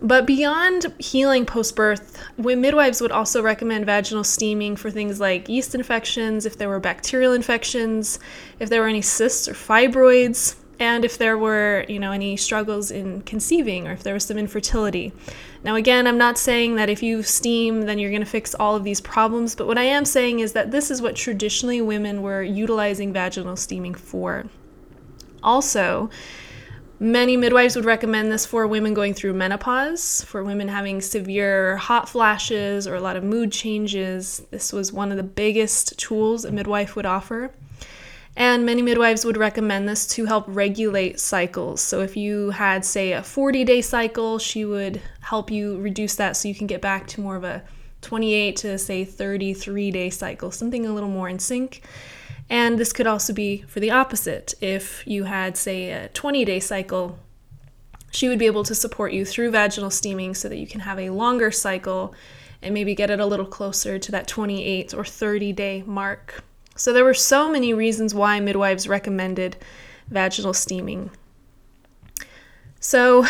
But 0.00 0.24
beyond 0.24 0.94
healing 0.98 1.46
post 1.46 1.74
birth, 1.74 2.22
midwives 2.38 3.00
would 3.00 3.10
also 3.10 3.42
recommend 3.42 3.84
vaginal 3.84 4.22
steaming 4.22 4.76
for 4.76 4.92
things 4.92 5.18
like 5.18 5.48
yeast 5.48 5.74
infections, 5.74 6.46
if 6.46 6.56
there 6.56 6.68
were 6.68 6.78
bacterial 6.78 7.32
infections, 7.32 8.20
if 8.60 8.70
there 8.70 8.80
were 8.80 8.86
any 8.86 9.02
cysts 9.02 9.48
or 9.48 9.54
fibroids, 9.54 10.54
and 10.80 11.04
if 11.04 11.18
there 11.18 11.36
were, 11.36 11.84
you 11.88 11.98
know, 11.98 12.10
any 12.10 12.36
struggles 12.36 12.90
in 12.90 13.20
conceiving 13.22 13.86
or 13.86 13.92
if 13.92 14.02
there 14.02 14.14
was 14.14 14.24
some 14.24 14.38
infertility. 14.38 15.12
Now, 15.62 15.76
again, 15.76 16.06
I'm 16.06 16.16
not 16.16 16.38
saying 16.38 16.76
that 16.76 16.88
if 16.88 17.02
you 17.02 17.22
steam, 17.22 17.82
then 17.82 17.98
you're 17.98 18.10
going 18.10 18.22
to 18.22 18.26
fix 18.26 18.54
all 18.54 18.74
of 18.74 18.82
these 18.82 19.00
problems, 19.00 19.54
but 19.54 19.66
what 19.66 19.76
I 19.76 19.82
am 19.82 20.06
saying 20.06 20.40
is 20.40 20.54
that 20.54 20.70
this 20.70 20.90
is 20.90 21.02
what 21.02 21.14
traditionally 21.14 21.82
women 21.82 22.22
were 22.22 22.42
utilizing 22.42 23.12
vaginal 23.12 23.56
steaming 23.56 23.94
for. 23.94 24.46
Also, 25.42 26.10
Many 27.02 27.38
midwives 27.38 27.76
would 27.76 27.86
recommend 27.86 28.30
this 28.30 28.44
for 28.44 28.66
women 28.66 28.92
going 28.92 29.14
through 29.14 29.32
menopause, 29.32 30.22
for 30.24 30.44
women 30.44 30.68
having 30.68 31.00
severe 31.00 31.78
hot 31.78 32.10
flashes 32.10 32.86
or 32.86 32.94
a 32.94 33.00
lot 33.00 33.16
of 33.16 33.24
mood 33.24 33.50
changes. 33.50 34.42
This 34.50 34.70
was 34.70 34.92
one 34.92 35.10
of 35.10 35.16
the 35.16 35.22
biggest 35.22 35.98
tools 35.98 36.44
a 36.44 36.52
midwife 36.52 36.96
would 36.96 37.06
offer. 37.06 37.54
And 38.36 38.64
many 38.64 38.80
midwives 38.80 39.24
would 39.24 39.36
recommend 39.36 39.88
this 39.88 40.06
to 40.08 40.24
help 40.24 40.44
regulate 40.46 41.18
cycles. 41.18 41.80
So, 41.80 42.00
if 42.00 42.16
you 42.16 42.50
had, 42.50 42.84
say, 42.84 43.12
a 43.12 43.22
40 43.22 43.64
day 43.64 43.82
cycle, 43.82 44.38
she 44.38 44.64
would 44.64 45.00
help 45.20 45.50
you 45.50 45.78
reduce 45.80 46.14
that 46.16 46.36
so 46.36 46.48
you 46.48 46.54
can 46.54 46.66
get 46.66 46.80
back 46.80 47.06
to 47.08 47.20
more 47.20 47.36
of 47.36 47.44
a 47.44 47.62
28 48.02 48.56
to, 48.56 48.78
say, 48.78 49.04
33 49.04 49.90
day 49.90 50.10
cycle, 50.10 50.50
something 50.50 50.86
a 50.86 50.92
little 50.94 51.08
more 51.08 51.28
in 51.28 51.38
sync. 51.38 51.82
And 52.48 52.78
this 52.78 52.92
could 52.92 53.06
also 53.06 53.32
be 53.32 53.62
for 53.62 53.80
the 53.80 53.90
opposite. 53.90 54.54
If 54.60 55.06
you 55.06 55.24
had, 55.24 55.56
say, 55.56 55.90
a 55.90 56.08
20 56.08 56.44
day 56.44 56.60
cycle, 56.60 57.18
she 58.10 58.28
would 58.28 58.38
be 58.38 58.46
able 58.46 58.64
to 58.64 58.74
support 58.74 59.12
you 59.12 59.24
through 59.24 59.50
vaginal 59.50 59.90
steaming 59.90 60.34
so 60.34 60.48
that 60.48 60.56
you 60.56 60.66
can 60.66 60.80
have 60.80 60.98
a 60.98 61.10
longer 61.10 61.50
cycle 61.50 62.14
and 62.62 62.74
maybe 62.74 62.94
get 62.94 63.10
it 63.10 63.20
a 63.20 63.26
little 63.26 63.46
closer 63.46 63.98
to 63.98 64.12
that 64.12 64.26
28 64.26 64.94
or 64.94 65.04
30 65.04 65.52
day 65.52 65.82
mark. 65.86 66.42
So 66.80 66.94
there 66.94 67.04
were 67.04 67.12
so 67.12 67.52
many 67.52 67.74
reasons 67.74 68.14
why 68.14 68.40
midwives 68.40 68.88
recommended 68.88 69.58
vaginal 70.08 70.54
steaming. 70.54 71.10
So, 72.82 73.26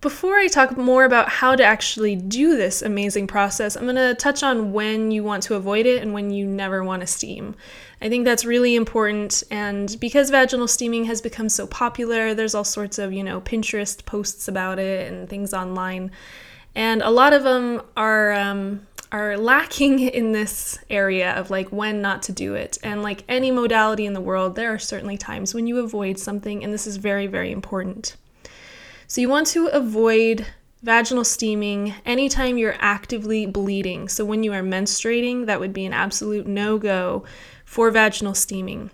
before 0.00 0.36
I 0.36 0.46
talk 0.46 0.76
more 0.76 1.02
about 1.04 1.28
how 1.28 1.56
to 1.56 1.64
actually 1.64 2.14
do 2.14 2.56
this 2.56 2.80
amazing 2.80 3.26
process, 3.26 3.74
I'm 3.74 3.86
going 3.86 3.96
to 3.96 4.14
touch 4.14 4.44
on 4.44 4.72
when 4.72 5.10
you 5.10 5.24
want 5.24 5.42
to 5.44 5.56
avoid 5.56 5.84
it 5.84 6.00
and 6.00 6.12
when 6.12 6.30
you 6.30 6.46
never 6.46 6.84
want 6.84 7.00
to 7.00 7.08
steam. 7.08 7.56
I 8.00 8.08
think 8.08 8.24
that's 8.24 8.44
really 8.44 8.76
important, 8.76 9.42
and 9.50 9.96
because 9.98 10.30
vaginal 10.30 10.68
steaming 10.68 11.06
has 11.06 11.20
become 11.20 11.48
so 11.48 11.66
popular, 11.66 12.34
there's 12.34 12.54
all 12.54 12.62
sorts 12.62 13.00
of, 13.00 13.12
you 13.12 13.24
know, 13.24 13.40
Pinterest 13.40 14.06
posts 14.06 14.46
about 14.46 14.78
it 14.78 15.12
and 15.12 15.28
things 15.28 15.52
online. 15.52 16.12
And 16.76 17.02
a 17.02 17.10
lot 17.10 17.32
of 17.32 17.42
them 17.42 17.82
are 17.96 18.32
um, 18.32 18.86
are 19.12 19.36
lacking 19.36 20.00
in 20.00 20.32
this 20.32 20.78
area 20.88 21.32
of 21.34 21.50
like 21.50 21.68
when 21.68 22.00
not 22.00 22.22
to 22.22 22.32
do 22.32 22.54
it. 22.54 22.78
And 22.82 23.02
like 23.02 23.24
any 23.28 23.50
modality 23.50 24.06
in 24.06 24.14
the 24.14 24.20
world, 24.20 24.56
there 24.56 24.72
are 24.72 24.78
certainly 24.78 25.18
times 25.18 25.54
when 25.54 25.66
you 25.66 25.78
avoid 25.78 26.18
something, 26.18 26.64
and 26.64 26.72
this 26.72 26.86
is 26.86 26.96
very, 26.96 27.26
very 27.26 27.52
important. 27.52 28.16
So 29.06 29.20
you 29.20 29.28
want 29.28 29.46
to 29.48 29.66
avoid 29.66 30.46
vaginal 30.82 31.24
steaming 31.24 31.94
anytime 32.06 32.56
you're 32.56 32.76
actively 32.78 33.44
bleeding. 33.44 34.08
So 34.08 34.24
when 34.24 34.42
you 34.42 34.52
are 34.54 34.62
menstruating, 34.62 35.44
that 35.44 35.60
would 35.60 35.74
be 35.74 35.84
an 35.84 35.92
absolute 35.92 36.46
no 36.46 36.78
go 36.78 37.24
for 37.66 37.90
vaginal 37.90 38.34
steaming. 38.34 38.90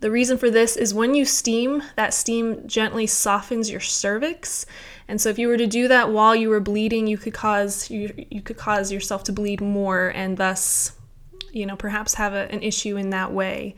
The 0.00 0.10
reason 0.10 0.36
for 0.36 0.50
this 0.50 0.76
is 0.76 0.92
when 0.92 1.14
you 1.14 1.24
steam, 1.24 1.82
that 1.96 2.12
steam 2.12 2.66
gently 2.66 3.06
softens 3.06 3.70
your 3.70 3.80
cervix 3.80 4.66
and 5.12 5.20
so 5.20 5.28
if 5.28 5.38
you 5.38 5.48
were 5.48 5.58
to 5.58 5.66
do 5.66 5.88
that 5.88 6.10
while 6.10 6.34
you 6.34 6.48
were 6.48 6.58
bleeding, 6.58 7.06
you 7.06 7.18
could 7.18 7.34
cause 7.34 7.90
you, 7.90 8.14
you 8.30 8.40
could 8.40 8.56
cause 8.56 8.90
yourself 8.90 9.24
to 9.24 9.32
bleed 9.32 9.60
more 9.60 10.08
and 10.08 10.38
thus, 10.38 10.92
you 11.52 11.66
know, 11.66 11.76
perhaps 11.76 12.14
have 12.14 12.32
a, 12.32 12.50
an 12.50 12.62
issue 12.62 12.96
in 12.96 13.10
that 13.10 13.30
way. 13.30 13.74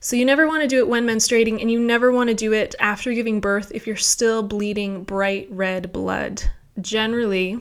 So 0.00 0.16
you 0.16 0.24
never 0.24 0.48
want 0.48 0.62
to 0.62 0.68
do 0.68 0.80
it 0.80 0.88
when 0.88 1.06
menstruating 1.06 1.60
and 1.60 1.70
you 1.70 1.78
never 1.78 2.10
want 2.10 2.30
to 2.30 2.34
do 2.34 2.52
it 2.52 2.74
after 2.80 3.14
giving 3.14 3.38
birth 3.38 3.70
if 3.76 3.86
you're 3.86 3.94
still 3.94 4.42
bleeding 4.42 5.04
bright 5.04 5.46
red 5.52 5.92
blood. 5.92 6.42
Generally, 6.80 7.60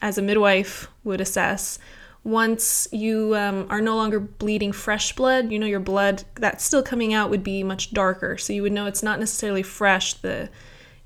as 0.00 0.16
a 0.16 0.22
midwife 0.22 0.86
would 1.02 1.20
assess, 1.20 1.80
once 2.22 2.86
you 2.92 3.34
um, 3.34 3.66
are 3.68 3.80
no 3.80 3.96
longer 3.96 4.20
bleeding 4.20 4.70
fresh 4.70 5.12
blood, 5.16 5.50
you 5.50 5.58
know 5.58 5.66
your 5.66 5.80
blood 5.80 6.22
that's 6.36 6.64
still 6.64 6.84
coming 6.84 7.12
out 7.12 7.30
would 7.30 7.42
be 7.42 7.64
much 7.64 7.92
darker. 7.92 8.38
So 8.38 8.52
you 8.52 8.62
would 8.62 8.70
know 8.70 8.86
it's 8.86 9.02
not 9.02 9.18
necessarily 9.18 9.64
fresh. 9.64 10.14
The, 10.14 10.50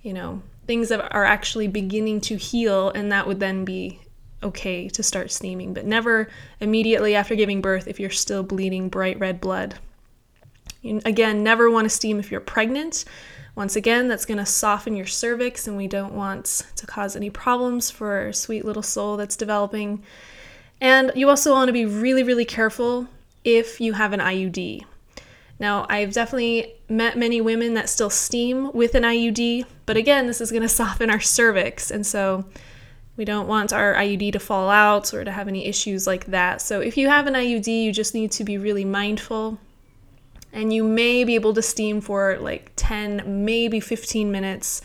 you 0.02 0.12
know, 0.12 0.42
things 0.66 0.88
that 0.88 1.12
are 1.14 1.24
actually 1.24 1.68
beginning 1.68 2.20
to 2.22 2.36
heal, 2.36 2.90
and 2.90 3.10
that 3.12 3.26
would 3.26 3.40
then 3.40 3.64
be 3.64 4.00
okay 4.42 4.88
to 4.88 5.02
start 5.02 5.30
steaming, 5.30 5.72
but 5.74 5.86
never 5.86 6.28
immediately 6.60 7.14
after 7.14 7.34
giving 7.34 7.60
birth 7.60 7.86
if 7.86 8.00
you're 8.00 8.10
still 8.10 8.42
bleeding 8.42 8.88
bright 8.88 9.18
red 9.18 9.40
blood. 9.40 9.76
You, 10.82 11.00
again, 11.04 11.42
never 11.42 11.70
want 11.70 11.84
to 11.84 11.90
steam 11.90 12.18
if 12.18 12.30
you're 12.30 12.40
pregnant. 12.40 13.04
Once 13.54 13.76
again, 13.76 14.08
that's 14.08 14.24
going 14.24 14.38
to 14.38 14.46
soften 14.46 14.96
your 14.96 15.06
cervix, 15.06 15.68
and 15.68 15.76
we 15.76 15.86
don't 15.86 16.14
want 16.14 16.64
to 16.76 16.86
cause 16.86 17.14
any 17.14 17.30
problems 17.30 17.90
for 17.90 18.12
our 18.18 18.32
sweet 18.32 18.64
little 18.64 18.82
soul 18.82 19.16
that's 19.16 19.36
developing. 19.36 20.02
And 20.80 21.12
you 21.14 21.28
also 21.28 21.52
want 21.52 21.68
to 21.68 21.72
be 21.72 21.86
really, 21.86 22.22
really 22.22 22.44
careful 22.44 23.08
if 23.44 23.80
you 23.80 23.92
have 23.92 24.12
an 24.12 24.20
IUD. 24.20 24.84
Now, 25.62 25.86
I've 25.88 26.12
definitely 26.12 26.74
met 26.88 27.16
many 27.16 27.40
women 27.40 27.74
that 27.74 27.88
still 27.88 28.10
steam 28.10 28.72
with 28.72 28.96
an 28.96 29.04
IUD, 29.04 29.64
but 29.86 29.96
again, 29.96 30.26
this 30.26 30.40
is 30.40 30.50
going 30.50 30.62
to 30.62 30.68
soften 30.68 31.08
our 31.08 31.20
cervix, 31.20 31.92
and 31.92 32.04
so 32.04 32.44
we 33.16 33.24
don't 33.24 33.46
want 33.46 33.72
our 33.72 33.94
IUD 33.94 34.32
to 34.32 34.40
fall 34.40 34.68
out 34.68 35.14
or 35.14 35.22
to 35.22 35.30
have 35.30 35.46
any 35.46 35.66
issues 35.66 36.04
like 36.04 36.26
that. 36.26 36.60
So, 36.62 36.80
if 36.80 36.96
you 36.96 37.08
have 37.08 37.28
an 37.28 37.34
IUD, 37.34 37.68
you 37.68 37.92
just 37.92 38.12
need 38.12 38.32
to 38.32 38.42
be 38.42 38.58
really 38.58 38.84
mindful. 38.84 39.56
And 40.52 40.72
you 40.72 40.82
may 40.82 41.22
be 41.22 41.36
able 41.36 41.54
to 41.54 41.62
steam 41.62 42.00
for 42.00 42.38
like 42.40 42.72
10, 42.74 43.44
maybe 43.44 43.78
15 43.78 44.32
minutes. 44.32 44.82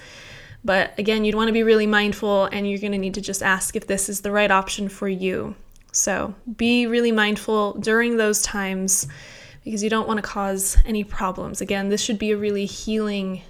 But 0.64 0.94
again, 1.00 1.26
you'd 1.26 1.34
want 1.34 1.48
to 1.48 1.54
be 1.54 1.64
really 1.64 1.88
mindful 1.88 2.46
and 2.46 2.70
you're 2.70 2.80
going 2.80 2.92
to 2.92 3.00
need 3.00 3.16
to 3.16 3.22
just 3.22 3.42
ask 3.42 3.76
if 3.76 3.88
this 3.88 4.10
is 4.10 4.22
the 4.22 4.32
right 4.32 4.52
option 4.52 4.90
for 4.90 5.10
you. 5.10 5.56
So 5.92 6.36
be 6.56 6.86
really 6.86 7.12
mindful 7.12 7.74
during 7.74 8.18
those 8.18 8.44
times 8.44 9.08
because 9.68 9.84
you 9.84 9.90
don't 9.90 10.08
want 10.08 10.18
to 10.18 10.22
cause 10.22 10.78
any 10.86 11.04
problems. 11.04 11.60
Again, 11.60 11.90
this 11.90 12.02
should 12.02 12.18
be 12.18 12.32
a 12.32 12.38
really 12.38 12.66
healing, 12.66 13.42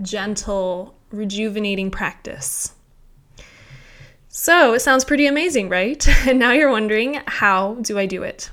gentle, 0.00 0.94
rejuvenating 1.10 1.90
practice. 1.90 2.74
So 4.30 4.72
it 4.72 4.80
sounds 4.80 5.04
pretty 5.04 5.26
amazing, 5.26 5.68
right? 5.68 6.08
and 6.26 6.38
now 6.38 6.52
you're 6.52 6.70
wondering, 6.70 7.20
how 7.26 7.74
do 7.82 7.98
I 7.98 8.06
do 8.06 8.22
it? 8.22 8.50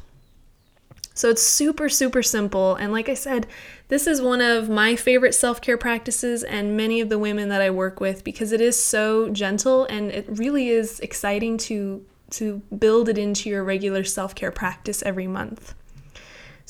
So 1.13 1.29
it's 1.29 1.41
super, 1.41 1.87
super 1.87 2.21
simple. 2.21 2.75
And 2.75 2.91
like 2.91 3.07
I 3.07 3.13
said, 3.13 3.47
this 3.87 4.05
is 4.05 4.21
one 4.21 4.41
of 4.41 4.67
my 4.67 4.97
favorite 4.97 5.33
self 5.33 5.61
care 5.61 5.77
practices 5.77 6.43
and 6.43 6.75
many 6.75 6.99
of 6.99 7.07
the 7.07 7.17
women 7.17 7.47
that 7.47 7.61
I 7.61 7.69
work 7.69 8.01
with 8.01 8.25
because 8.25 8.51
it 8.51 8.59
is 8.59 8.81
so 8.81 9.29
gentle 9.29 9.85
and 9.85 10.11
it 10.11 10.25
really 10.27 10.67
is 10.67 10.99
exciting 10.99 11.57
to, 11.59 12.05
to 12.31 12.57
build 12.77 13.07
it 13.07 13.17
into 13.17 13.49
your 13.49 13.63
regular 13.63 14.03
self 14.03 14.35
care 14.35 14.51
practice 14.51 15.01
every 15.01 15.27
month. 15.27 15.75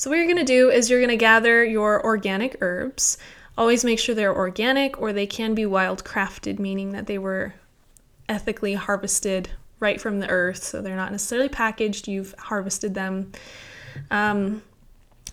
So, 0.00 0.08
what 0.08 0.16
you're 0.16 0.28
gonna 0.28 0.44
do 0.44 0.70
is 0.70 0.88
you're 0.88 1.02
gonna 1.02 1.14
gather 1.14 1.62
your 1.62 2.02
organic 2.02 2.56
herbs. 2.62 3.18
Always 3.58 3.84
make 3.84 3.98
sure 3.98 4.14
they're 4.14 4.34
organic 4.34 4.98
or 4.98 5.12
they 5.12 5.26
can 5.26 5.54
be 5.54 5.66
wild 5.66 6.04
crafted, 6.04 6.58
meaning 6.58 6.92
that 6.92 7.06
they 7.06 7.18
were 7.18 7.52
ethically 8.26 8.72
harvested 8.72 9.50
right 9.78 10.00
from 10.00 10.20
the 10.20 10.28
earth. 10.30 10.64
So, 10.64 10.80
they're 10.80 10.96
not 10.96 11.12
necessarily 11.12 11.50
packaged, 11.50 12.08
you've 12.08 12.34
harvested 12.38 12.94
them. 12.94 13.32
Um, 14.10 14.62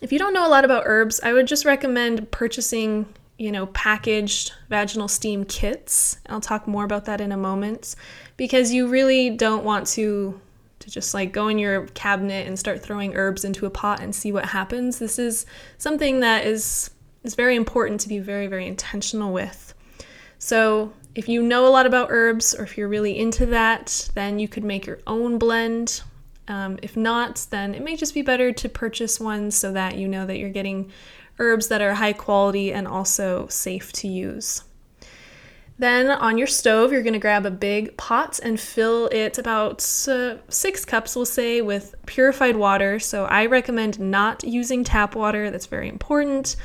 if 0.02 0.12
you 0.12 0.20
don't 0.20 0.34
know 0.34 0.46
a 0.46 0.52
lot 0.52 0.66
about 0.66 0.84
herbs, 0.86 1.22
I 1.24 1.32
would 1.32 1.48
just 1.48 1.64
recommend 1.64 2.30
purchasing, 2.32 3.06
you 3.38 3.54
know, 3.54 3.68
packaged 3.68 4.52
vaginal 4.68 5.08
steam 5.08 5.46
kits. 5.46 6.18
I'll 6.28 6.42
talk 6.42 6.68
more 6.68 6.84
about 6.84 7.06
that 7.06 7.22
in 7.22 7.32
a 7.32 7.38
moment 7.38 7.96
because 8.36 8.74
you 8.74 8.90
really 8.90 9.30
don't 9.30 9.64
want 9.64 9.88
to 9.88 10.42
to 10.88 10.94
just 10.94 11.14
like 11.14 11.34
go 11.34 11.50
in 11.50 11.60
your 11.60 11.88
cabinet 11.88 12.48
and 12.48 12.58
start 12.58 12.82
throwing 12.82 13.16
herbs 13.16 13.44
into 13.44 13.66
a 13.66 13.70
pot 13.70 14.00
and 14.00 14.16
see 14.16 14.32
what 14.32 14.46
happens. 14.46 15.00
This 15.00 15.20
is 15.20 15.46
something 15.78 16.22
that 16.22 16.46
is 16.46 16.90
is 17.24 17.36
very 17.36 17.56
important 17.56 18.00
to 18.02 18.10
be 18.10 18.20
very 18.20 18.48
very 18.48 18.66
intentional 18.66 19.34
with. 19.34 19.74
So, 20.40 20.94
if 21.14 21.28
you 21.28 21.42
know 21.42 21.68
a 21.68 21.70
lot 21.70 21.86
about 21.86 22.08
herbs 22.12 22.54
or 22.54 22.64
if 22.64 22.78
you're 22.78 22.88
really 22.88 23.18
into 23.18 23.48
that, 23.48 24.10
then 24.14 24.40
you 24.40 24.48
could 24.48 24.64
make 24.64 24.86
your 24.86 25.00
own 25.08 25.38
blend 25.38 26.04
um, 26.48 26.80
if 26.82 26.96
not, 26.96 27.46
then 27.50 27.76
it 27.76 27.84
may 27.84 27.98
just 27.98 28.14
be 28.14 28.22
better 28.22 28.54
to 28.54 28.70
purchase 28.70 29.20
one 29.20 29.52
so 29.52 29.74
that 29.74 29.98
you 29.98 30.08
know 30.08 30.26
that 30.26 30.38
you're 30.38 30.50
getting 30.50 30.92
herbs 31.40 31.68
that 31.68 31.82
are 31.82 31.96
high 31.96 32.14
quality 32.14 32.72
and 32.72 32.88
also 32.88 33.48
safe 33.48 33.92
to 33.94 34.08
use. 34.08 34.64
Then 35.80 36.10
on 36.10 36.40
your 36.40 36.48
stove, 36.48 36.92
you're 36.92 37.04
going 37.04 37.14
to 37.14 37.20
grab 37.20 37.46
a 37.46 37.52
big 37.52 37.96
pot 37.98 38.40
and 38.42 38.60
fill 38.60 39.08
it 39.12 39.38
about 39.38 39.80
uh, 40.08 40.38
six 40.50 40.84
cups, 40.84 41.16
we'll 41.16 41.26
say, 41.26 41.62
with 41.62 41.94
purified 42.08 42.56
water. 42.56 42.98
So 43.00 43.26
I 43.26 43.46
recommend 43.46 44.00
not 44.00 44.44
using 44.44 44.84
tap 44.84 45.16
water, 45.16 45.52
that's 45.52 45.68
very 45.68 45.88
important. 45.88 46.56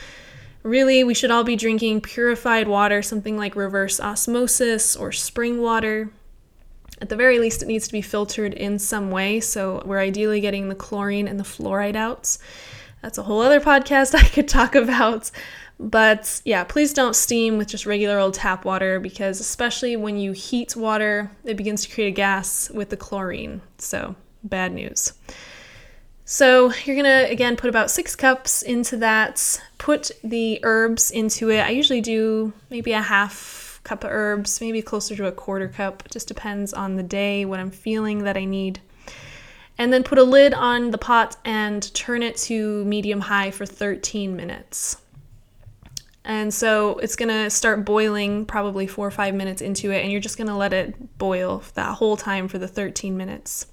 Really, 0.62 1.04
we 1.04 1.12
should 1.12 1.30
all 1.30 1.44
be 1.44 1.56
drinking 1.56 2.00
purified 2.00 2.68
water, 2.68 3.02
something 3.02 3.36
like 3.36 3.54
reverse 3.54 4.00
osmosis 4.00 4.96
or 4.96 5.12
spring 5.12 5.60
water. 5.60 6.10
At 7.02 7.08
the 7.08 7.16
very 7.16 7.38
least, 7.38 7.62
it 7.62 7.66
needs 7.66 7.88
to 7.88 7.92
be 7.92 8.00
filtered 8.00 8.54
in 8.54 8.78
some 8.78 9.10
way, 9.10 9.40
so 9.40 9.82
we're 9.84 9.98
ideally 9.98 10.40
getting 10.40 10.68
the 10.68 10.74
chlorine 10.74 11.26
and 11.26 11.38
the 11.38 11.44
fluoride 11.44 11.96
out. 11.96 12.38
That's 13.02 13.18
a 13.18 13.24
whole 13.24 13.40
other 13.42 13.60
podcast 13.60 14.14
I 14.18 14.22
could 14.22 14.48
talk 14.48 14.74
about. 14.74 15.30
But 15.78 16.40
yeah, 16.44 16.64
please 16.64 16.92
don't 16.92 17.16
steam 17.16 17.58
with 17.58 17.68
just 17.68 17.86
regular 17.86 18.18
old 18.18 18.34
tap 18.34 18.64
water 18.64 19.00
because, 19.00 19.40
especially 19.40 19.96
when 19.96 20.16
you 20.16 20.32
heat 20.32 20.76
water, 20.76 21.30
it 21.44 21.56
begins 21.56 21.84
to 21.84 21.92
create 21.92 22.08
a 22.08 22.12
gas 22.12 22.70
with 22.70 22.90
the 22.90 22.96
chlorine. 22.96 23.62
So, 23.78 24.14
bad 24.44 24.72
news. 24.72 25.12
So, 26.24 26.72
you're 26.84 26.96
gonna 26.96 27.26
again 27.28 27.56
put 27.56 27.68
about 27.68 27.90
six 27.90 28.14
cups 28.14 28.62
into 28.62 28.96
that, 28.98 29.60
put 29.78 30.12
the 30.22 30.60
herbs 30.62 31.10
into 31.10 31.50
it. 31.50 31.60
I 31.60 31.70
usually 31.70 32.00
do 32.00 32.52
maybe 32.70 32.92
a 32.92 33.02
half 33.02 33.80
cup 33.84 34.04
of 34.04 34.10
herbs, 34.12 34.60
maybe 34.60 34.82
closer 34.82 35.16
to 35.16 35.26
a 35.26 35.32
quarter 35.32 35.68
cup. 35.68 36.04
Just 36.10 36.28
depends 36.28 36.72
on 36.72 36.96
the 36.96 37.02
day, 37.02 37.44
what 37.44 37.58
I'm 37.58 37.70
feeling 37.70 38.24
that 38.24 38.36
I 38.36 38.44
need. 38.44 38.80
And 39.78 39.92
then 39.92 40.04
put 40.04 40.18
a 40.18 40.22
lid 40.22 40.54
on 40.54 40.90
the 40.90 40.98
pot 40.98 41.36
and 41.44 41.92
turn 41.94 42.22
it 42.22 42.36
to 42.38 42.84
medium 42.84 43.20
high 43.20 43.50
for 43.50 43.66
13 43.66 44.36
minutes. 44.36 44.98
And 46.24 46.54
so 46.54 46.98
it's 46.98 47.16
gonna 47.16 47.50
start 47.50 47.84
boiling 47.84 48.46
probably 48.46 48.86
four 48.86 49.06
or 49.06 49.10
five 49.10 49.34
minutes 49.34 49.60
into 49.60 49.90
it, 49.90 50.02
and 50.02 50.12
you're 50.12 50.20
just 50.20 50.38
gonna 50.38 50.56
let 50.56 50.72
it 50.72 51.18
boil 51.18 51.62
that 51.74 51.96
whole 51.96 52.16
time 52.16 52.48
for 52.48 52.58
the 52.58 52.68
13 52.68 53.16
minutes. 53.16 53.66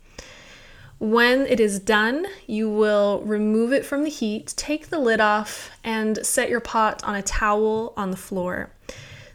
When 0.97 1.45
it 1.45 1.61
is 1.61 1.79
done, 1.79 2.25
you 2.45 2.69
will 2.69 3.21
remove 3.21 3.71
it 3.71 3.85
from 3.85 4.03
the 4.03 4.09
heat, 4.09 4.53
take 4.57 4.89
the 4.89 4.99
lid 4.99 5.21
off, 5.21 5.71
and 5.83 6.25
set 6.25 6.49
your 6.49 6.59
pot 6.59 7.01
on 7.05 7.15
a 7.15 7.21
towel 7.21 7.93
on 7.95 8.11
the 8.11 8.17
floor. 8.17 8.71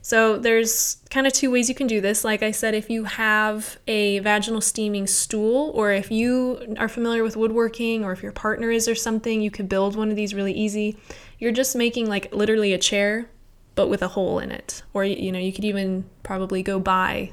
So 0.05 0.37
there's 0.37 0.99
kind 1.09 1.27
of 1.27 1.33
two 1.33 1.51
ways 1.51 1.71
you 1.71 1.75
can 1.75 1.87
do 1.87 1.99
this. 1.99 2.25
Like 2.25 2.43
I 2.43 2.51
said, 2.51 2.75
if 2.75 2.91
you 2.91 3.05
have 3.05 3.79
a 3.87 4.19
vaginal 4.19 4.61
steaming 4.61 5.07
stool, 5.07 5.71
or 5.75 5.93
if 5.93 6.11
you 6.11 6.77
are 6.79 6.91
familiar 6.91 7.23
with 7.23 7.39
woodworking, 7.39 8.05
or 8.05 8.13
if 8.13 8.23
your 8.23 8.31
partner 8.31 8.71
is 8.71 8.87
or 8.87 8.95
something, 8.95 9.41
you 9.41 9.51
could 9.51 9.67
build 9.67 9.97
one 9.97 10.11
of 10.11 10.17
these 10.17 10.35
really 10.35 10.53
easy. 10.53 10.99
You're 11.39 11.53
just 11.53 11.75
making 11.75 12.07
like 12.07 12.31
literally 12.35 12.75
a 12.75 12.79
chair, 12.79 13.31
but 13.77 13.89
with 13.89 14.03
a 14.03 14.09
hole 14.09 14.41
in 14.41 14.51
it. 14.51 14.83
Or 14.93 15.07
you 15.07 15.33
know, 15.33 15.39
you 15.39 15.55
could 15.55 15.65
even 15.65 16.05
probably 16.23 16.63
go 16.63 16.79
buy 16.79 17.33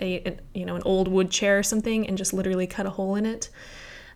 a, 0.00 0.26
a 0.26 0.38
you 0.54 0.64
know 0.64 0.76
an 0.76 0.82
old 0.86 1.08
wood 1.08 1.30
chair 1.30 1.58
or 1.58 1.62
something 1.62 2.08
and 2.08 2.16
just 2.16 2.32
literally 2.32 2.66
cut 2.66 2.86
a 2.86 2.90
hole 2.90 3.16
in 3.16 3.26
it. 3.26 3.50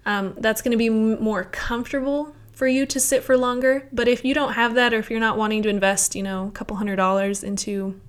Um, 0.07 0.33
that's 0.39 0.63
going 0.63 0.73
to 0.73 0.79
be 0.79 0.89
more 0.89 1.45
comfortable 1.45 2.35
for 2.57 2.67
you 2.67 2.87
to 2.87 2.99
sit 2.99 3.23
for 3.23 3.37
longer. 3.37 3.87
But 3.93 4.09
if 4.09 4.25
you 4.25 4.33
don't 4.33 4.55
have 4.55 4.75
that, 4.75 4.95
or 4.95 4.99
if 4.99 5.11
you're 5.11 5.21
not 5.21 5.37
wanting 5.37 5.63
to 5.65 5.69
invest, 5.69 6.17
you 6.17 6.23
know, 6.23 6.49
a 6.49 6.51
couple 6.51 6.77
hundred 6.77 6.97
dollars 6.97 7.45
into 7.45 8.01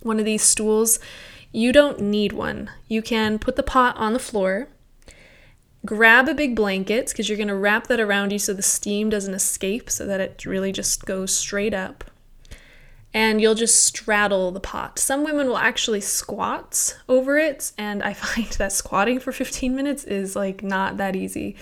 one 0.00 0.18
of 0.18 0.24
these 0.24 0.42
stools, 0.42 0.98
you 1.52 1.70
don't 1.70 2.00
need 2.00 2.32
one. 2.32 2.70
You 2.88 3.02
can 3.02 3.38
put 3.38 3.56
the 3.56 3.62
pot 3.62 3.94
on 3.98 4.14
the 4.14 4.18
floor, 4.18 4.68
grab 5.84 6.28
a 6.28 6.34
big 6.34 6.56
blanket 6.56 7.08
because 7.08 7.28
you're 7.28 7.36
going 7.36 7.48
to 7.48 7.54
wrap 7.54 7.88
that 7.88 8.00
around 8.00 8.32
you 8.32 8.38
so 8.38 8.54
the 8.54 8.62
steam 8.62 9.10
doesn't 9.10 9.34
escape, 9.34 9.90
so 9.90 10.06
that 10.06 10.20
it 10.20 10.46
really 10.46 10.72
just 10.72 11.04
goes 11.04 11.36
straight 11.36 11.74
up. 11.74 12.04
And 13.12 13.38
you'll 13.38 13.54
just 13.54 13.84
straddle 13.84 14.50
the 14.50 14.60
pot. 14.60 14.98
Some 14.98 15.24
women 15.24 15.46
will 15.46 15.58
actually 15.58 16.00
squat 16.00 16.96
over 17.06 17.36
it, 17.36 17.72
and 17.76 18.02
I 18.02 18.12
find 18.14 18.48
that 18.52 18.72
squatting 18.72 19.20
for 19.20 19.30
15 19.30 19.76
minutes 19.76 20.04
is 20.04 20.34
like 20.34 20.62
not 20.62 20.96
that 20.96 21.14
easy. 21.14 21.54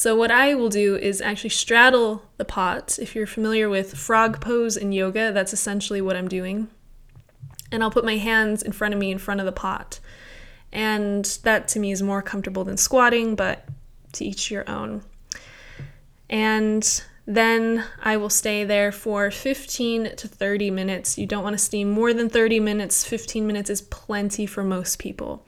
So, 0.00 0.16
what 0.16 0.30
I 0.30 0.54
will 0.54 0.70
do 0.70 0.96
is 0.96 1.20
actually 1.20 1.50
straddle 1.50 2.22
the 2.38 2.44
pot. 2.46 2.98
If 2.98 3.14
you're 3.14 3.26
familiar 3.26 3.68
with 3.68 3.98
frog 3.98 4.40
pose 4.40 4.78
in 4.78 4.92
yoga, 4.92 5.30
that's 5.30 5.52
essentially 5.52 6.00
what 6.00 6.16
I'm 6.16 6.26
doing. 6.26 6.68
And 7.70 7.82
I'll 7.82 7.90
put 7.90 8.06
my 8.06 8.16
hands 8.16 8.62
in 8.62 8.72
front 8.72 8.94
of 8.94 8.98
me 8.98 9.10
in 9.10 9.18
front 9.18 9.40
of 9.40 9.44
the 9.44 9.52
pot. 9.52 10.00
And 10.72 11.26
that 11.42 11.68
to 11.68 11.78
me 11.78 11.92
is 11.92 12.02
more 12.02 12.22
comfortable 12.22 12.64
than 12.64 12.78
squatting, 12.78 13.34
but 13.34 13.66
to 14.14 14.24
each 14.24 14.50
your 14.50 14.66
own. 14.70 15.02
And 16.30 17.02
then 17.26 17.84
I 18.02 18.16
will 18.16 18.30
stay 18.30 18.64
there 18.64 18.92
for 18.92 19.30
15 19.30 20.16
to 20.16 20.28
30 20.28 20.70
minutes. 20.70 21.18
You 21.18 21.26
don't 21.26 21.44
want 21.44 21.58
to 21.58 21.62
steam 21.62 21.90
more 21.90 22.14
than 22.14 22.30
30 22.30 22.58
minutes. 22.58 23.04
15 23.04 23.46
minutes 23.46 23.68
is 23.68 23.82
plenty 23.82 24.46
for 24.46 24.64
most 24.64 24.98
people. 24.98 25.44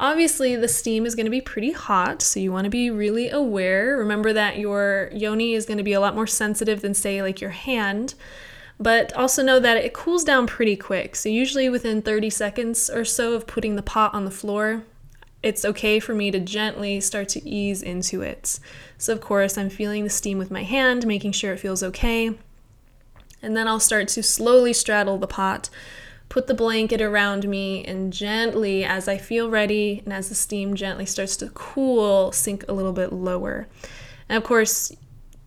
Obviously, 0.00 0.56
the 0.56 0.66
steam 0.66 1.06
is 1.06 1.14
going 1.14 1.26
to 1.26 1.30
be 1.30 1.40
pretty 1.40 1.70
hot, 1.70 2.20
so 2.20 2.40
you 2.40 2.50
want 2.50 2.64
to 2.64 2.70
be 2.70 2.90
really 2.90 3.30
aware. 3.30 3.96
Remember 3.96 4.32
that 4.32 4.58
your 4.58 5.08
yoni 5.12 5.54
is 5.54 5.66
going 5.66 5.78
to 5.78 5.84
be 5.84 5.92
a 5.92 6.00
lot 6.00 6.16
more 6.16 6.26
sensitive 6.26 6.80
than, 6.80 6.94
say, 6.94 7.22
like 7.22 7.40
your 7.40 7.50
hand. 7.50 8.14
But 8.78 9.12
also 9.14 9.42
know 9.42 9.60
that 9.60 9.76
it 9.76 9.94
cools 9.94 10.24
down 10.24 10.48
pretty 10.48 10.74
quick. 10.74 11.14
So, 11.14 11.28
usually 11.28 11.68
within 11.68 12.02
30 12.02 12.28
seconds 12.30 12.90
or 12.90 13.04
so 13.04 13.34
of 13.34 13.46
putting 13.46 13.76
the 13.76 13.82
pot 13.82 14.12
on 14.12 14.24
the 14.24 14.32
floor, 14.32 14.82
it's 15.44 15.64
okay 15.64 16.00
for 16.00 16.12
me 16.12 16.32
to 16.32 16.40
gently 16.40 17.00
start 17.00 17.28
to 17.30 17.48
ease 17.48 17.80
into 17.80 18.20
it. 18.20 18.58
So, 18.98 19.12
of 19.12 19.20
course, 19.20 19.56
I'm 19.56 19.70
feeling 19.70 20.02
the 20.02 20.10
steam 20.10 20.38
with 20.38 20.50
my 20.50 20.64
hand, 20.64 21.06
making 21.06 21.32
sure 21.32 21.52
it 21.52 21.60
feels 21.60 21.84
okay. 21.84 22.36
And 23.40 23.56
then 23.56 23.68
I'll 23.68 23.78
start 23.78 24.08
to 24.08 24.22
slowly 24.24 24.72
straddle 24.72 25.18
the 25.18 25.28
pot 25.28 25.70
put 26.28 26.46
the 26.46 26.54
blanket 26.54 27.00
around 27.00 27.48
me 27.48 27.84
and 27.84 28.12
gently, 28.12 28.84
as 28.84 29.08
I 29.08 29.18
feel 29.18 29.50
ready 29.50 30.02
and 30.04 30.12
as 30.12 30.28
the 30.28 30.34
steam 30.34 30.74
gently 30.74 31.06
starts 31.06 31.36
to 31.38 31.48
cool, 31.50 32.32
sink 32.32 32.64
a 32.68 32.72
little 32.72 32.92
bit 32.92 33.12
lower. 33.12 33.68
And 34.28 34.36
of 34.36 34.44
course, 34.44 34.92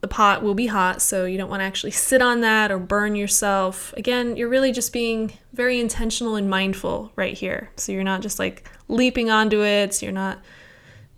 the 0.02 0.08
pot 0.08 0.44
will 0.44 0.54
be 0.54 0.68
hot, 0.68 1.02
so 1.02 1.26
you 1.26 1.38
don't 1.38 1.50
want 1.50 1.62
to 1.62 1.66
actually 1.66 1.92
sit 1.92 2.22
on 2.22 2.42
that 2.42 2.72
or 2.72 2.78
burn 2.78 3.16
yourself. 3.16 3.94
Again, 3.98 4.38
you're 4.38 4.50
really 4.50 4.72
just 4.72 4.94
being 4.94 5.34
very 5.54 5.80
intentional 5.80 6.36
and 6.36 6.50
mindful 6.50 7.12
right 7.16 7.36
here. 7.36 7.72
So 7.78 7.92
you're 7.92 8.04
not 8.04 8.22
just 8.22 8.38
like 8.38 8.70
leaping 8.88 9.32
onto 9.32 9.64
it, 9.64 9.96
so 9.96 10.06
you're 10.06 10.14
not, 10.14 10.40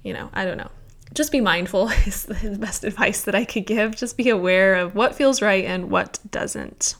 you 0.01 0.13
know, 0.13 0.29
I 0.33 0.45
don't 0.45 0.57
know. 0.57 0.71
Just 1.13 1.31
be 1.31 1.41
mindful 1.41 1.89
is 2.05 2.23
the 2.23 2.57
best 2.57 2.83
advice 2.85 3.23
that 3.23 3.35
I 3.35 3.43
could 3.43 3.65
give. 3.65 3.95
Just 3.95 4.15
be 4.15 4.29
aware 4.29 4.75
of 4.75 4.95
what 4.95 5.15
feels 5.15 5.41
right 5.41 5.65
and 5.65 5.91
what 5.91 6.19
doesn't. 6.31 6.95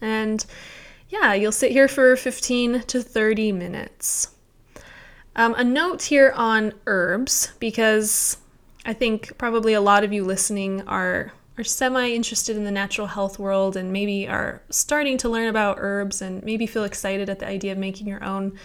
And 0.00 0.44
yeah, 1.12 1.34
you'll 1.34 1.52
sit 1.52 1.72
here 1.72 1.88
for 1.88 2.16
15 2.16 2.84
to 2.84 3.02
30 3.02 3.52
minutes. 3.52 4.34
Um, 5.36 5.54
a 5.54 5.62
note 5.62 6.04
here 6.04 6.32
on 6.34 6.72
herbs, 6.86 7.52
because 7.58 8.38
I 8.86 8.94
think 8.94 9.36
probably 9.36 9.74
a 9.74 9.80
lot 9.82 10.04
of 10.04 10.12
you 10.12 10.24
listening 10.24 10.82
are 10.88 11.32
are 11.58 11.64
semi 11.64 12.08
interested 12.08 12.56
in 12.56 12.64
the 12.64 12.70
natural 12.70 13.08
health 13.08 13.38
world 13.38 13.76
and 13.76 13.92
maybe 13.92 14.26
are 14.26 14.62
starting 14.70 15.18
to 15.18 15.28
learn 15.28 15.48
about 15.48 15.76
herbs 15.78 16.22
and 16.22 16.42
maybe 16.44 16.66
feel 16.66 16.84
excited 16.84 17.28
at 17.28 17.40
the 17.40 17.46
idea 17.46 17.72
of 17.72 17.78
making 17.78 18.06
your 18.06 18.24
own. 18.24 18.58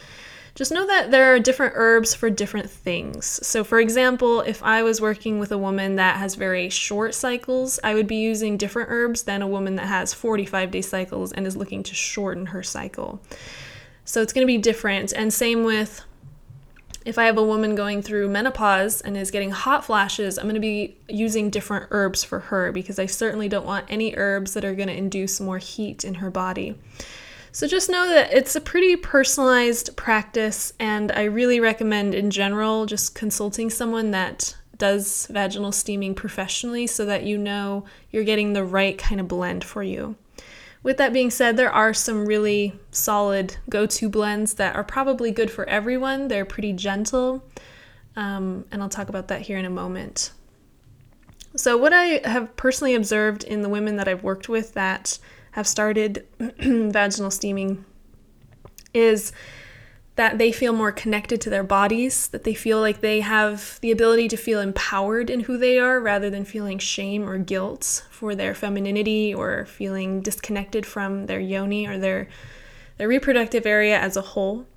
Just 0.57 0.71
know 0.71 0.87
that 0.87 1.11
there 1.11 1.31
are 1.31 1.39
different 1.39 1.73
herbs 1.75 2.15
for 2.15 2.31
different 2.31 2.67
things. 2.67 3.39
So, 3.45 3.63
for 3.63 3.79
example, 3.79 4.41
if 4.41 4.63
I 4.63 4.81
was 4.81 4.99
working 4.99 5.37
with 5.37 5.51
a 5.51 5.57
woman 5.57 5.97
that 5.97 6.17
has 6.17 6.33
very 6.33 6.67
short 6.69 7.13
cycles, 7.13 7.79
I 7.83 7.93
would 7.93 8.07
be 8.07 8.15
using 8.15 8.57
different 8.57 8.89
herbs 8.89 9.21
than 9.21 9.43
a 9.43 9.47
woman 9.47 9.75
that 9.75 9.85
has 9.85 10.15
45 10.15 10.71
day 10.71 10.81
cycles 10.81 11.31
and 11.31 11.45
is 11.45 11.55
looking 11.55 11.83
to 11.83 11.93
shorten 11.93 12.47
her 12.47 12.63
cycle. 12.63 13.21
So, 14.03 14.23
it's 14.23 14.33
going 14.33 14.41
to 14.41 14.51
be 14.51 14.57
different. 14.57 15.13
And 15.13 15.31
same 15.31 15.63
with 15.63 16.03
if 17.05 17.19
I 17.19 17.25
have 17.25 17.37
a 17.37 17.43
woman 17.43 17.75
going 17.75 18.01
through 18.01 18.27
menopause 18.27 19.01
and 19.01 19.15
is 19.15 19.29
getting 19.29 19.51
hot 19.51 19.85
flashes, 19.85 20.39
I'm 20.39 20.45
going 20.45 20.55
to 20.55 20.59
be 20.59 20.97
using 21.07 21.51
different 21.51 21.85
herbs 21.91 22.23
for 22.23 22.39
her 22.39 22.71
because 22.71 22.97
I 22.97 23.05
certainly 23.05 23.47
don't 23.47 23.65
want 23.65 23.85
any 23.89 24.15
herbs 24.17 24.55
that 24.55 24.65
are 24.65 24.73
going 24.73 24.89
to 24.89 24.97
induce 24.97 25.39
more 25.39 25.59
heat 25.59 26.03
in 26.03 26.15
her 26.15 26.31
body. 26.31 26.75
So 27.57 27.65
just 27.65 27.89
know 27.89 28.07
that 28.07 28.31
it's 28.31 28.55
a 28.55 28.61
pretty 28.61 28.95
personalized 28.95 29.97
practice, 29.97 30.73
and 30.79 31.11
I 31.11 31.23
really 31.23 31.59
recommend 31.59 32.13
in 32.13 32.29
general 32.29 32.85
just 32.85 33.15
consulting 33.15 33.71
someone 33.71 34.11
that 34.11 34.55
does 34.77 35.25
vaginal 35.31 35.71
steaming 35.71 36.13
professionally 36.13 36.85
so 36.85 37.03
that 37.05 37.23
you 37.23 37.35
know 37.35 37.83
you're 38.11 38.23
getting 38.23 38.53
the 38.53 38.63
right 38.63 38.95
kind 38.95 39.19
of 39.19 39.27
blend 39.27 39.63
for 39.63 39.81
you. 39.81 40.17
With 40.83 40.97
that 40.97 41.13
being 41.13 41.31
said, 41.31 41.57
there 41.57 41.71
are 41.71 41.95
some 41.95 42.27
really 42.27 42.79
solid 42.91 43.57
go 43.71 43.87
to 43.87 44.07
blends 44.07 44.53
that 44.53 44.75
are 44.75 44.83
probably 44.83 45.31
good 45.31 45.49
for 45.49 45.67
everyone. 45.67 46.27
They're 46.27 46.45
pretty 46.45 46.73
gentle, 46.73 47.43
um, 48.15 48.65
and 48.71 48.83
I'll 48.83 48.87
talk 48.87 49.09
about 49.09 49.29
that 49.29 49.41
here 49.41 49.57
in 49.57 49.65
a 49.65 49.71
moment. 49.71 50.29
So, 51.55 51.75
what 51.75 51.91
I 51.91 52.21
have 52.23 52.55
personally 52.55 52.93
observed 52.93 53.43
in 53.43 53.63
the 53.63 53.69
women 53.69 53.95
that 53.95 54.07
I've 54.07 54.21
worked 54.21 54.47
with 54.47 54.75
that 54.75 55.17
have 55.57 55.67
started 55.67 56.23
vaginal 56.39 57.31
steaming 57.31 57.83
is 58.93 59.31
that 60.15 60.37
they 60.37 60.51
feel 60.51 60.71
more 60.71 60.91
connected 60.91 61.41
to 61.41 61.49
their 61.49 61.63
bodies, 61.63 62.27
that 62.27 62.43
they 62.43 62.53
feel 62.53 62.79
like 62.79 63.01
they 63.01 63.21
have 63.21 63.79
the 63.81 63.89
ability 63.89 64.27
to 64.27 64.37
feel 64.37 64.59
empowered 64.59 65.31
in 65.31 65.39
who 65.39 65.57
they 65.57 65.79
are 65.79 65.99
rather 65.99 66.29
than 66.29 66.45
feeling 66.45 66.77
shame 66.77 67.27
or 67.27 67.39
guilt 67.39 68.05
for 68.11 68.35
their 68.35 68.53
femininity 68.53 69.33
or 69.33 69.65
feeling 69.65 70.21
disconnected 70.21 70.85
from 70.85 71.25
their 71.25 71.39
yoni 71.39 71.87
or 71.87 71.97
their 71.97 72.27
their 72.97 73.07
reproductive 73.07 73.65
area 73.65 73.99
as 73.99 74.15
a 74.15 74.21
whole. 74.21 74.67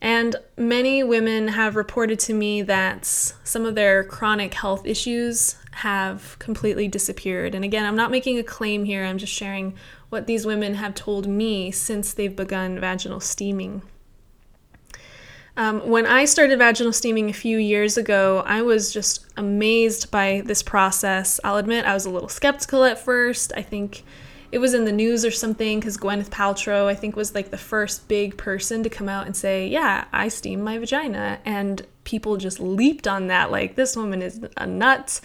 And 0.00 0.34
many 0.56 1.04
women 1.04 1.48
have 1.48 1.76
reported 1.76 2.18
to 2.20 2.34
me 2.34 2.62
that 2.62 3.04
some 3.04 3.64
of 3.64 3.76
their 3.76 4.02
chronic 4.02 4.54
health 4.54 4.84
issues 4.84 5.54
have 5.78 6.36
completely 6.38 6.88
disappeared. 6.88 7.54
And 7.54 7.64
again, 7.64 7.84
I'm 7.84 7.96
not 7.96 8.10
making 8.10 8.38
a 8.38 8.42
claim 8.42 8.84
here, 8.84 9.04
I'm 9.04 9.18
just 9.18 9.32
sharing 9.32 9.74
what 10.08 10.26
these 10.26 10.44
women 10.44 10.74
have 10.74 10.94
told 10.94 11.26
me 11.26 11.70
since 11.70 12.12
they've 12.12 12.34
begun 12.34 12.80
vaginal 12.80 13.20
steaming. 13.20 13.82
Um, 15.56 15.88
when 15.88 16.06
I 16.06 16.24
started 16.24 16.58
vaginal 16.58 16.92
steaming 16.92 17.30
a 17.30 17.32
few 17.32 17.58
years 17.58 17.96
ago, 17.96 18.42
I 18.46 18.62
was 18.62 18.92
just 18.92 19.26
amazed 19.36 20.10
by 20.10 20.42
this 20.44 20.62
process. 20.62 21.38
I'll 21.44 21.56
admit 21.56 21.84
I 21.84 21.94
was 21.94 22.06
a 22.06 22.10
little 22.10 22.28
skeptical 22.28 22.84
at 22.84 22.98
first. 22.98 23.52
I 23.56 23.62
think 23.62 24.04
it 24.50 24.58
was 24.58 24.74
in 24.74 24.84
the 24.84 24.92
news 24.92 25.24
or 25.24 25.30
something 25.30 25.78
because 25.78 25.96
Gwyneth 25.96 26.30
Paltrow, 26.30 26.86
I 26.86 26.94
think, 26.94 27.14
was 27.14 27.34
like 27.34 27.50
the 27.50 27.58
first 27.58 28.08
big 28.08 28.36
person 28.36 28.82
to 28.82 28.88
come 28.88 29.08
out 29.08 29.26
and 29.26 29.36
say, 29.36 29.68
Yeah, 29.68 30.06
I 30.12 30.28
steam 30.28 30.62
my 30.62 30.78
vagina. 30.78 31.38
And 31.44 31.86
people 32.04 32.36
just 32.36 32.58
leaped 32.58 33.06
on 33.06 33.26
that, 33.26 33.50
like, 33.50 33.74
this 33.74 33.96
woman 33.96 34.22
is 34.22 34.40
a 34.56 34.66
nut. 34.66 35.20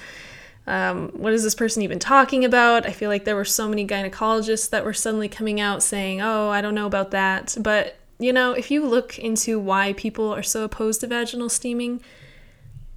Um, 0.66 1.10
what 1.10 1.34
is 1.34 1.44
this 1.44 1.56
person 1.56 1.82
even 1.82 2.00
talking 2.00 2.46
about? 2.46 2.86
I 2.86 2.92
feel 2.92 3.10
like 3.10 3.26
there 3.26 3.36
were 3.36 3.46
so 3.46 3.68
many 3.68 3.86
gynecologists 3.86 4.70
that 4.70 4.86
were 4.86 4.94
suddenly 4.94 5.28
coming 5.28 5.60
out 5.60 5.84
saying, 5.84 6.22
oh, 6.22 6.50
I 6.50 6.62
don't 6.62 6.76
know 6.76 6.86
about 6.86 7.12
that. 7.12 7.58
But, 7.60 7.98
you 8.18 8.32
know, 8.32 8.54
if 8.54 8.72
you 8.72 8.86
look 8.86 9.20
into 9.20 9.60
why 9.60 9.94
people 9.94 10.34
are 10.34 10.44
so 10.44 10.64
opposed 10.64 11.02
to 11.02 11.08
vaginal 11.08 11.50
steaming, 11.50 12.02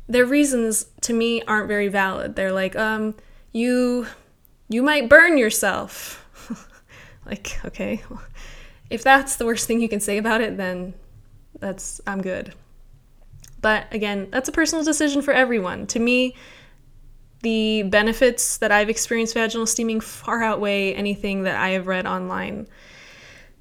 their 0.08 0.24
reasons 0.24 0.86
to 1.02 1.12
me 1.12 1.42
aren't 1.42 1.68
very 1.68 1.88
valid. 1.88 2.36
They're 2.36 2.52
like, 2.52 2.76
um, 2.76 3.14
you 3.52 4.06
you 4.68 4.82
might 4.82 5.08
burn 5.08 5.38
yourself. 5.38 6.24
like, 7.26 7.58
okay. 7.64 8.02
If 8.88 9.02
that's 9.02 9.34
the 9.34 9.44
worst 9.44 9.66
thing 9.66 9.80
you 9.80 9.88
can 9.88 9.98
say 9.98 10.16
about 10.16 10.40
it, 10.40 10.56
then 10.56 10.94
that's 11.58 12.00
I'm 12.06 12.22
good. 12.22 12.54
But 13.60 13.92
again, 13.92 14.28
that's 14.30 14.48
a 14.48 14.52
personal 14.52 14.84
decision 14.84 15.22
for 15.22 15.34
everyone. 15.34 15.88
To 15.88 15.98
me, 15.98 16.36
the 17.42 17.82
benefits 17.82 18.58
that 18.58 18.72
I've 18.72 18.88
experienced 18.88 19.34
vaginal 19.34 19.66
steaming 19.66 20.00
far 20.00 20.42
outweigh 20.42 20.94
anything 20.94 21.42
that 21.44 21.56
I 21.56 21.70
have 21.70 21.86
read 21.86 22.06
online. 22.06 22.66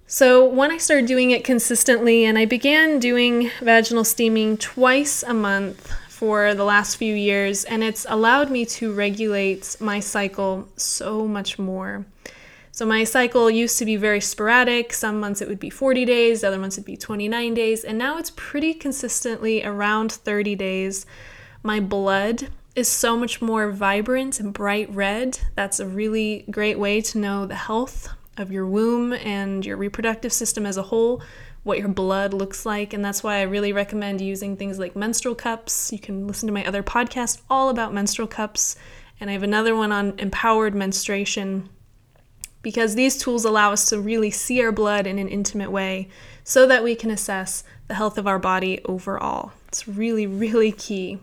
So, 0.07 0.45
when 0.45 0.69
I 0.69 0.77
started 0.77 1.07
doing 1.07 1.31
it 1.31 1.43
consistently, 1.43 2.25
and 2.25 2.37
I 2.37 2.45
began 2.45 2.99
doing 2.99 3.49
vaginal 3.59 4.03
steaming 4.03 4.55
twice 4.55 5.23
a 5.23 5.33
month 5.33 5.91
for 6.09 6.53
the 6.53 6.63
last 6.63 6.97
few 6.97 7.15
years, 7.15 7.63
and 7.63 7.83
it's 7.83 8.05
allowed 8.07 8.51
me 8.51 8.65
to 8.67 8.93
regulate 8.93 9.75
my 9.79 9.99
cycle 9.99 10.69
so 10.77 11.27
much 11.27 11.57
more. 11.57 12.05
So, 12.71 12.85
my 12.85 13.03
cycle 13.03 13.49
used 13.49 13.79
to 13.79 13.85
be 13.85 13.95
very 13.95 14.21
sporadic. 14.21 14.93
Some 14.93 15.19
months 15.19 15.41
it 15.41 15.47
would 15.47 15.59
be 15.59 15.71
40 15.71 16.05
days, 16.05 16.43
other 16.43 16.59
months 16.59 16.77
it'd 16.77 16.85
be 16.85 16.97
29 16.97 17.55
days, 17.55 17.83
and 17.83 17.97
now 17.97 18.19
it's 18.19 18.31
pretty 18.35 18.75
consistently 18.75 19.65
around 19.65 20.11
30 20.11 20.55
days. 20.55 21.07
My 21.63 21.79
blood 21.79 22.49
is 22.75 22.89
so 22.89 23.15
much 23.15 23.41
more 23.41 23.71
vibrant 23.71 24.39
and 24.39 24.53
bright 24.53 24.89
red. 24.93 25.39
That's 25.55 25.79
a 25.79 25.87
really 25.87 26.45
great 26.51 26.77
way 26.77 27.01
to 27.01 27.17
know 27.17 27.45
the 27.45 27.55
health 27.55 28.09
of 28.37 28.51
your 28.51 28.67
womb 28.67 29.13
and 29.13 29.65
your 29.65 29.77
reproductive 29.77 30.33
system 30.33 30.65
as 30.65 30.75
a 30.75 30.83
whole, 30.83 31.21
what 31.63 31.79
your 31.79 31.87
blood 31.87 32.33
looks 32.33 32.65
like. 32.65 32.93
And 32.93 33.03
that's 33.03 33.23
why 33.23 33.37
I 33.37 33.43
really 33.43 33.71
recommend 33.71 34.19
using 34.19 34.57
things 34.57 34.77
like 34.77 34.95
menstrual 34.95 35.35
cups. 35.35 35.93
You 35.93 35.99
can 35.99 36.27
listen 36.27 36.47
to 36.47 36.53
my 36.53 36.65
other 36.65 36.83
podcast 36.83 37.41
all 37.49 37.69
about 37.69 37.93
menstrual 37.93 38.27
cups. 38.27 38.75
And 39.21 39.29
I 39.29 39.33
have 39.33 39.43
another 39.43 39.75
one 39.75 39.93
on 39.93 40.13
empowered 40.19 40.75
menstruation 40.75 41.69
because 42.61 42.95
these 42.95 43.17
tools 43.17 43.45
allow 43.45 43.71
us 43.71 43.87
to 43.89 44.01
really 44.01 44.31
see 44.31 44.61
our 44.61 44.71
blood 44.71 45.07
in 45.07 45.17
an 45.17 45.29
intimate 45.29 45.71
way 45.71 46.09
so 46.43 46.67
that 46.67 46.83
we 46.83 46.95
can 46.95 47.11
assess 47.11 47.63
the 47.87 47.93
health 47.93 48.17
of 48.17 48.27
our 48.27 48.39
body 48.39 48.81
overall. 48.85 49.53
It's 49.67 49.87
really, 49.87 50.27
really 50.27 50.71
key. 50.71 51.19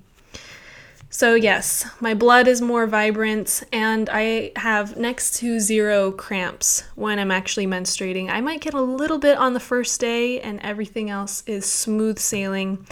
So, 1.15 1.35
yes, 1.35 1.85
my 2.01 2.15
blood 2.15 2.49
is 2.49 2.63
more 2.63 2.87
vibrant 2.87 3.63
and 3.71 4.09
I 4.11 4.51
have 4.57 4.97
next 4.97 5.37
to 5.37 5.61
zero 5.61 6.11
cramps 6.11 6.85
when 6.95 7.19
I'm 7.19 7.31
actually 7.31 7.67
menstruating. 7.67 8.31
I 8.31 8.41
might 8.41 8.63
get 8.63 8.73
a 8.73 8.81
little 8.81 9.19
bit 9.19 9.37
on 9.37 9.53
the 9.53 9.61
first 9.61 10.01
day, 10.01 10.41
and 10.41 10.59
everything 10.61 11.11
else 11.11 11.43
is 11.47 11.71
smooth 11.71 12.19
sailing. 12.19 12.87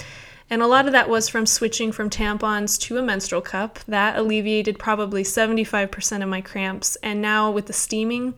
And 0.50 0.60
a 0.60 0.66
lot 0.66 0.84
of 0.84 0.92
that 0.92 1.08
was 1.08 1.30
from 1.30 1.46
switching 1.46 1.92
from 1.92 2.10
tampons 2.10 2.78
to 2.80 2.98
a 2.98 3.02
menstrual 3.02 3.40
cup. 3.40 3.78
That 3.88 4.18
alleviated 4.18 4.78
probably 4.78 5.22
75% 5.22 6.22
of 6.22 6.28
my 6.28 6.42
cramps. 6.42 6.96
And 6.96 7.22
now 7.22 7.50
with 7.50 7.68
the 7.68 7.72
steaming, 7.72 8.34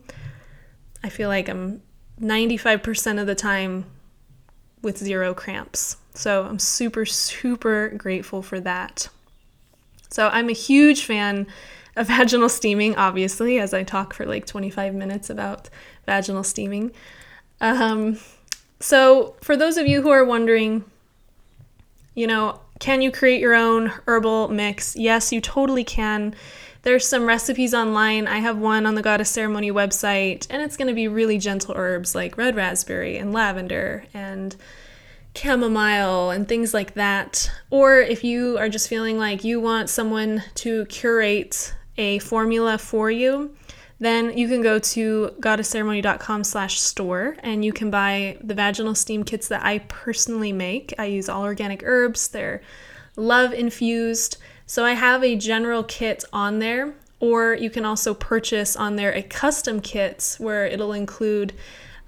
I 1.03 1.09
feel 1.09 1.27
like 1.27 1.49
I'm 1.49 1.81
95% 2.21 3.19
of 3.19 3.27
the 3.27 3.35
time 3.35 3.85
with 4.81 4.97
zero 4.97 5.33
cramps. 5.33 5.97
So 6.13 6.45
I'm 6.45 6.59
super, 6.59 7.05
super 7.05 7.89
grateful 7.97 8.41
for 8.41 8.61
that. 8.61 9.09
So 10.13 10.27
I'm 10.27 10.47
a 10.47 10.53
huge 10.53 11.05
fan 11.05 11.47
of 11.95 12.07
vaginal 12.07 12.47
steaming, 12.47 12.95
obviously, 12.95 13.59
as 13.59 13.73
I 13.73 13.81
talk 13.81 14.13
for 14.13 14.27
like 14.27 14.45
25 14.45 14.93
minutes 14.93 15.31
about 15.31 15.71
vaginal 16.05 16.43
steaming. 16.43 16.91
Um, 17.59 18.19
so, 18.79 19.35
for 19.41 19.57
those 19.57 19.75
of 19.75 19.87
you 19.87 20.03
who 20.03 20.09
are 20.09 20.23
wondering, 20.23 20.83
you 22.13 22.27
know, 22.27 22.59
can 22.79 23.01
you 23.01 23.11
create 23.11 23.41
your 23.41 23.55
own 23.55 23.91
herbal 24.05 24.49
mix? 24.49 24.95
Yes, 24.95 25.31
you 25.31 25.41
totally 25.41 25.83
can. 25.83 26.35
There's 26.83 27.07
some 27.07 27.25
recipes 27.25 27.73
online. 27.73 28.27
I 28.27 28.37
have 28.37 28.59
one 28.59 28.85
on 28.85 28.93
the 28.93 29.01
Goddess 29.01 29.31
Ceremony 29.31 29.71
website, 29.71 30.45
and 30.51 30.61
it's 30.61 30.77
going 30.77 30.89
to 30.89 30.93
be 30.93 31.07
really 31.07 31.39
gentle 31.39 31.73
herbs 31.75 32.13
like 32.13 32.37
red 32.37 32.55
raspberry 32.55 33.17
and 33.17 33.33
lavender 33.33 34.05
and 34.13 34.55
chamomile 35.35 36.31
and 36.31 36.47
things 36.47 36.73
like 36.73 36.93
that. 36.93 37.49
Or 37.69 37.97
if 37.97 38.23
you 38.23 38.57
are 38.57 38.69
just 38.69 38.87
feeling 38.87 39.17
like 39.17 39.43
you 39.43 39.59
want 39.59 39.89
someone 39.89 40.43
to 40.55 40.85
curate 40.85 41.73
a 41.97 42.19
formula 42.19 42.77
for 42.77 43.09
you, 43.11 43.55
then 43.99 44.37
you 44.37 44.47
can 44.47 44.61
go 44.61 44.79
to 44.79 45.33
goddessceremony.com 45.39 46.43
slash 46.43 46.79
store 46.79 47.37
and 47.39 47.63
you 47.63 47.71
can 47.71 47.89
buy 47.89 48.37
the 48.43 48.53
vaginal 48.53 48.95
steam 48.95 49.23
kits 49.23 49.47
that 49.47 49.63
I 49.63 49.79
personally 49.79 50.51
make. 50.51 50.93
I 50.97 51.05
use 51.05 51.29
all 51.29 51.43
organic 51.43 51.83
herbs, 51.83 52.27
they're 52.27 52.61
love 53.15 53.53
infused. 53.53 54.37
So 54.65 54.83
I 54.85 54.93
have 54.93 55.23
a 55.23 55.35
general 55.35 55.83
kit 55.83 56.23
on 56.33 56.59
there, 56.59 56.95
or 57.19 57.53
you 57.53 57.69
can 57.69 57.85
also 57.85 58.13
purchase 58.13 58.75
on 58.75 58.95
there 58.95 59.13
a 59.13 59.21
custom 59.21 59.79
kit 59.79 60.35
where 60.39 60.65
it'll 60.65 60.93
include 60.93 61.53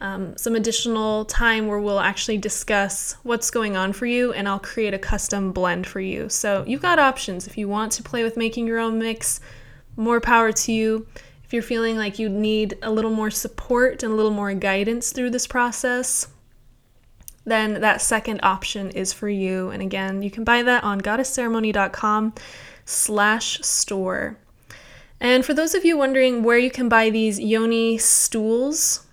um, 0.02 0.36
some 0.38 0.56
additional 0.56 1.26
time 1.26 1.68
where 1.68 1.80
we'll 1.80 2.00
actually 2.00 2.38
discuss 2.38 3.16
what's 3.24 3.50
going 3.50 3.78
on 3.78 3.94
for 3.94 4.06
you 4.06 4.34
and 4.34 4.48
I'll 4.48 4.60
create 4.60 4.94
a 4.94 5.00
custom 5.00 5.52
blend 5.52 5.88
for 5.88 6.02
you. 6.02 6.30
So 6.30 6.64
you've 6.68 6.82
got 6.82 7.00
options. 7.00 7.48
If 7.48 7.58
you 7.58 7.68
want 7.68 7.92
to 7.94 8.04
play 8.04 8.24
with 8.24 8.38
making 8.38 8.68
your 8.68 8.80
own 8.80 9.00
mix, 9.00 9.40
more 9.96 10.20
power 10.20 10.52
to 10.52 10.72
you. 10.72 11.08
If 11.44 11.54
you're 11.54 11.62
feeling 11.62 11.96
like 11.96 12.20
you 12.20 12.28
need 12.28 12.78
a 12.82 12.92
little 12.92 13.12
more 13.12 13.32
support 13.32 14.04
and 14.04 14.12
a 14.12 14.16
little 14.16 14.32
more 14.32 14.54
guidance 14.54 15.12
through 15.12 15.30
this 15.30 15.48
process, 15.48 16.28
then 17.46 17.82
that 17.82 18.02
second 18.02 18.40
option 18.44 18.90
is 18.92 19.14
for 19.14 19.30
you. 19.30 19.70
And 19.70 19.82
again, 19.82 20.24
you 20.24 20.32
can 20.32 20.44
buy 20.44 20.64
that 20.64 20.84
on 20.84 21.00
goddessceremony.com 21.00 22.34
slash 22.84 23.60
store. 23.62 24.38
And 25.22 25.46
for 25.46 25.54
those 25.54 25.74
of 25.76 25.86
you 25.86 25.98
wondering 25.98 26.44
where 26.44 26.58
you 26.58 26.72
can 26.72 26.90
buy 26.90 27.10
these 27.10 27.40
yoni 27.40 27.98
stools, 27.98 29.05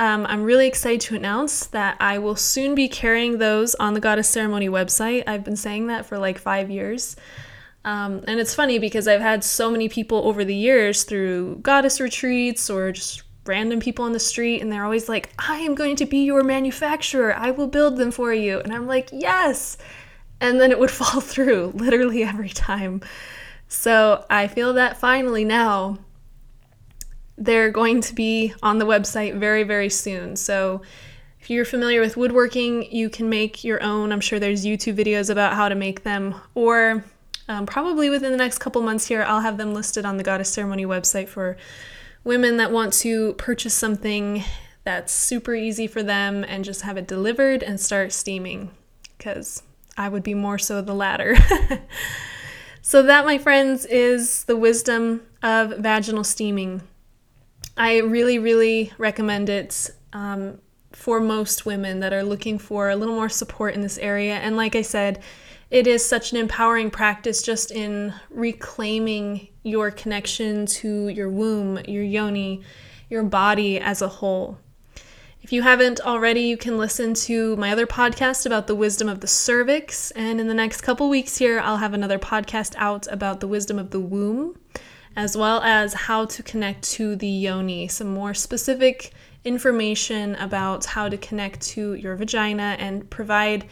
um, 0.00 0.24
I'm 0.26 0.44
really 0.44 0.66
excited 0.66 1.02
to 1.02 1.14
announce 1.14 1.66
that 1.66 1.98
I 2.00 2.16
will 2.16 2.34
soon 2.34 2.74
be 2.74 2.88
carrying 2.88 3.36
those 3.36 3.74
on 3.74 3.92
the 3.92 4.00
Goddess 4.00 4.30
Ceremony 4.30 4.66
website. 4.66 5.24
I've 5.26 5.44
been 5.44 5.56
saying 5.56 5.88
that 5.88 6.06
for 6.06 6.16
like 6.16 6.38
five 6.38 6.70
years. 6.70 7.16
Um, 7.84 8.24
and 8.26 8.40
it's 8.40 8.54
funny 8.54 8.78
because 8.78 9.06
I've 9.06 9.20
had 9.20 9.44
so 9.44 9.70
many 9.70 9.90
people 9.90 10.26
over 10.26 10.42
the 10.42 10.54
years 10.54 11.04
through 11.04 11.56
goddess 11.56 12.00
retreats 12.00 12.70
or 12.70 12.92
just 12.92 13.24
random 13.44 13.78
people 13.78 14.06
on 14.06 14.12
the 14.12 14.18
street, 14.18 14.62
and 14.62 14.72
they're 14.72 14.84
always 14.84 15.06
like, 15.06 15.34
I 15.38 15.58
am 15.58 15.74
going 15.74 15.96
to 15.96 16.06
be 16.06 16.24
your 16.24 16.44
manufacturer. 16.44 17.36
I 17.36 17.50
will 17.50 17.68
build 17.68 17.98
them 17.98 18.10
for 18.10 18.32
you. 18.32 18.58
And 18.58 18.72
I'm 18.72 18.86
like, 18.86 19.10
yes. 19.12 19.76
And 20.40 20.58
then 20.58 20.70
it 20.70 20.78
would 20.78 20.90
fall 21.02 21.20
through 21.20 21.72
literally 21.74 22.24
every 22.24 22.48
time. 22.48 23.02
So 23.68 24.24
I 24.30 24.48
feel 24.48 24.72
that 24.72 24.96
finally 24.96 25.44
now 25.44 25.98
they're 27.40 27.70
going 27.70 28.02
to 28.02 28.14
be 28.14 28.54
on 28.62 28.78
the 28.78 28.84
website 28.84 29.34
very, 29.34 29.62
very 29.62 29.88
soon. 29.88 30.36
So 30.36 30.82
if 31.40 31.48
you're 31.48 31.64
familiar 31.64 32.02
with 32.02 32.18
woodworking, 32.18 32.92
you 32.92 33.08
can 33.08 33.30
make 33.30 33.64
your 33.64 33.82
own. 33.82 34.12
I'm 34.12 34.20
sure 34.20 34.38
there's 34.38 34.66
YouTube 34.66 34.94
videos 34.94 35.30
about 35.30 35.54
how 35.54 35.70
to 35.70 35.74
make 35.74 36.02
them, 36.02 36.34
or 36.54 37.02
um, 37.48 37.64
probably 37.64 38.10
within 38.10 38.30
the 38.30 38.38
next 38.38 38.58
couple 38.58 38.82
months 38.82 39.06
here, 39.06 39.22
I'll 39.22 39.40
have 39.40 39.56
them 39.56 39.72
listed 39.72 40.04
on 40.04 40.18
the 40.18 40.22
Goddess 40.22 40.52
Ceremony 40.52 40.84
website 40.84 41.28
for 41.28 41.56
women 42.24 42.58
that 42.58 42.70
want 42.70 42.92
to 42.92 43.32
purchase 43.34 43.74
something 43.74 44.44
that's 44.84 45.12
super 45.12 45.54
easy 45.54 45.86
for 45.86 46.02
them 46.02 46.44
and 46.46 46.62
just 46.62 46.82
have 46.82 46.98
it 46.98 47.08
delivered 47.08 47.62
and 47.62 47.80
start 47.80 48.12
steaming 48.12 48.70
because 49.16 49.62
I 49.96 50.10
would 50.10 50.22
be 50.22 50.34
more 50.34 50.58
so 50.58 50.82
the 50.82 50.94
latter. 50.94 51.36
so, 52.82 53.02
that, 53.02 53.24
my 53.24 53.38
friends, 53.38 53.86
is 53.86 54.44
the 54.44 54.56
wisdom 54.56 55.22
of 55.42 55.78
vaginal 55.78 56.24
steaming. 56.24 56.82
I 57.80 58.00
really, 58.00 58.38
really 58.38 58.92
recommend 58.98 59.48
it 59.48 59.88
um, 60.12 60.58
for 60.92 61.18
most 61.18 61.64
women 61.64 62.00
that 62.00 62.12
are 62.12 62.22
looking 62.22 62.58
for 62.58 62.90
a 62.90 62.94
little 62.94 63.14
more 63.14 63.30
support 63.30 63.74
in 63.74 63.80
this 63.80 63.96
area. 63.96 64.34
And 64.34 64.54
like 64.54 64.76
I 64.76 64.82
said, 64.82 65.22
it 65.70 65.86
is 65.86 66.04
such 66.04 66.32
an 66.32 66.36
empowering 66.36 66.90
practice 66.90 67.40
just 67.40 67.70
in 67.70 68.12
reclaiming 68.28 69.48
your 69.62 69.90
connection 69.90 70.66
to 70.66 71.08
your 71.08 71.30
womb, 71.30 71.78
your 71.88 72.02
yoni, 72.02 72.60
your 73.08 73.22
body 73.22 73.80
as 73.80 74.02
a 74.02 74.08
whole. 74.08 74.58
If 75.40 75.50
you 75.50 75.62
haven't 75.62 76.02
already, 76.02 76.42
you 76.42 76.58
can 76.58 76.76
listen 76.76 77.14
to 77.14 77.56
my 77.56 77.72
other 77.72 77.86
podcast 77.86 78.44
about 78.44 78.66
the 78.66 78.74
wisdom 78.74 79.08
of 79.08 79.20
the 79.20 79.26
cervix. 79.26 80.10
And 80.10 80.38
in 80.38 80.48
the 80.48 80.54
next 80.54 80.82
couple 80.82 81.08
weeks 81.08 81.38
here, 81.38 81.58
I'll 81.60 81.78
have 81.78 81.94
another 81.94 82.18
podcast 82.18 82.74
out 82.76 83.06
about 83.10 83.40
the 83.40 83.48
wisdom 83.48 83.78
of 83.78 83.88
the 83.88 84.00
womb, 84.00 84.58
as 85.16 85.36
well 85.36 85.60
as 85.62 85.92
how 85.92 86.24
to 86.24 86.42
connect 86.42 86.82
to 86.82 87.16
the 87.16 87.28
yoni, 87.28 87.88
some 87.88 88.08
more 88.08 88.34
specific 88.34 89.12
information 89.44 90.34
about 90.36 90.84
how 90.84 91.08
to 91.08 91.16
connect 91.16 91.60
to 91.60 91.94
your 91.94 92.16
vagina 92.16 92.76
and 92.78 93.08
provide 93.10 93.66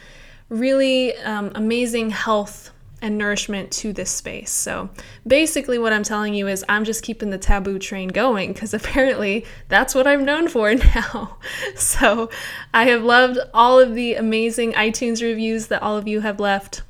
really 0.49 1.15
um, 1.17 1.51
amazing 1.55 2.09
health 2.09 2.71
and 3.01 3.17
nourishment 3.17 3.71
to 3.71 3.93
this 3.93 4.09
space. 4.09 4.51
So 4.51 4.89
basically, 5.25 5.77
what 5.77 5.93
I'm 5.93 6.03
telling 6.03 6.33
you 6.33 6.47
is 6.47 6.65
I'm 6.67 6.83
just 6.83 7.03
keeping 7.03 7.29
the 7.29 7.37
taboo 7.37 7.79
train 7.79 8.09
going 8.09 8.53
because 8.53 8.73
apparently 8.73 9.45
that's 9.67 9.95
what 9.95 10.07
I'm 10.07 10.25
known 10.25 10.47
for 10.47 10.73
now. 10.95 11.37
so 11.75 12.29
I 12.73 12.85
have 12.85 13.03
loved 13.03 13.39
all 13.53 13.79
of 13.79 13.95
the 13.95 14.15
amazing 14.15 14.73
iTunes 14.73 15.21
reviews 15.21 15.67
that 15.67 15.81
all 15.81 15.97
of 15.97 16.07
you 16.07 16.21
have 16.21 16.39
left. 16.39 16.81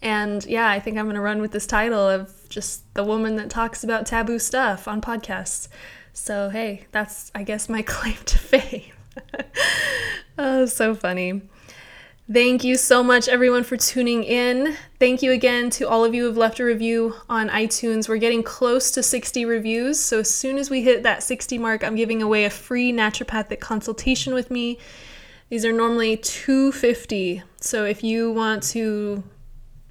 And 0.00 0.44
yeah, 0.46 0.68
I 0.68 0.80
think 0.80 0.98
I'm 0.98 1.04
going 1.04 1.14
to 1.14 1.20
run 1.20 1.40
with 1.40 1.52
this 1.52 1.66
title 1.66 2.08
of 2.08 2.41
just 2.52 2.92
the 2.94 3.04
woman 3.04 3.36
that 3.36 3.50
talks 3.50 3.82
about 3.82 4.06
taboo 4.06 4.38
stuff 4.38 4.86
on 4.86 5.00
podcasts. 5.00 5.68
So 6.12 6.50
hey, 6.50 6.86
that's, 6.92 7.30
I 7.34 7.42
guess, 7.42 7.68
my 7.68 7.82
claim 7.86 8.16
to 8.26 8.38
fame. 8.38 8.92
oh, 10.38 10.66
so 10.66 10.94
funny. 10.94 11.42
Thank 12.32 12.62
you 12.62 12.76
so 12.76 13.02
much, 13.02 13.28
everyone, 13.28 13.64
for 13.64 13.76
tuning 13.76 14.22
in. 14.22 14.76
Thank 15.00 15.22
you 15.22 15.32
again 15.32 15.70
to 15.70 15.88
all 15.88 16.04
of 16.04 16.14
you 16.14 16.22
who 16.22 16.28
have 16.28 16.36
left 16.36 16.60
a 16.60 16.64
review 16.64 17.16
on 17.28 17.48
iTunes. 17.48 18.08
We're 18.08 18.16
getting 18.18 18.44
close 18.44 18.92
to 18.92 19.02
60 19.02 19.44
reviews, 19.44 19.98
so 19.98 20.20
as 20.20 20.32
soon 20.32 20.56
as 20.56 20.70
we 20.70 20.82
hit 20.82 21.02
that 21.02 21.22
60 21.22 21.58
mark, 21.58 21.82
I'm 21.82 21.96
giving 21.96 22.22
away 22.22 22.44
a 22.44 22.50
free 22.50 22.92
naturopathic 22.92 23.58
consultation 23.58 24.34
with 24.34 24.50
me. 24.50 24.78
These 25.50 25.64
are 25.64 25.72
normally 25.72 26.16
250. 26.16 27.42
So 27.60 27.84
if 27.84 28.02
you 28.04 28.32
want 28.32 28.62
to 28.70 29.24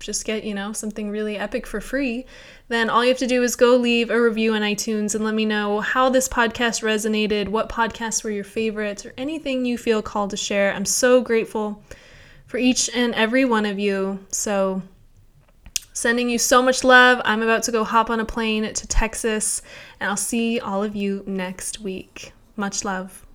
just 0.01 0.25
get, 0.25 0.43
you 0.43 0.53
know, 0.53 0.73
something 0.73 1.09
really 1.09 1.37
epic 1.37 1.65
for 1.65 1.79
free, 1.79 2.25
then 2.67 2.89
all 2.89 3.03
you 3.03 3.09
have 3.09 3.17
to 3.19 3.27
do 3.27 3.43
is 3.43 3.55
go 3.55 3.75
leave 3.75 4.09
a 4.09 4.21
review 4.21 4.53
on 4.53 4.61
iTunes 4.61 5.15
and 5.15 5.23
let 5.23 5.33
me 5.33 5.45
know 5.45 5.79
how 5.79 6.09
this 6.09 6.27
podcast 6.27 6.83
resonated, 6.83 7.49
what 7.49 7.69
podcasts 7.69 8.23
were 8.23 8.31
your 8.31 8.43
favorites, 8.43 9.05
or 9.05 9.13
anything 9.17 9.65
you 9.65 9.77
feel 9.77 10.01
called 10.01 10.29
to 10.31 10.37
share. 10.37 10.73
I'm 10.73 10.85
so 10.85 11.21
grateful 11.21 11.83
for 12.47 12.57
each 12.57 12.89
and 12.93 13.13
every 13.15 13.45
one 13.45 13.65
of 13.65 13.79
you. 13.79 14.19
So, 14.29 14.81
sending 15.93 16.29
you 16.29 16.37
so 16.37 16.61
much 16.61 16.83
love. 16.83 17.21
I'm 17.25 17.41
about 17.41 17.63
to 17.63 17.71
go 17.71 17.83
hop 17.83 18.09
on 18.09 18.19
a 18.19 18.25
plane 18.25 18.73
to 18.73 18.87
Texas, 18.87 19.61
and 19.99 20.09
I'll 20.09 20.17
see 20.17 20.59
all 20.59 20.83
of 20.83 20.95
you 20.95 21.23
next 21.27 21.79
week. 21.79 22.33
Much 22.55 22.83
love. 22.83 23.25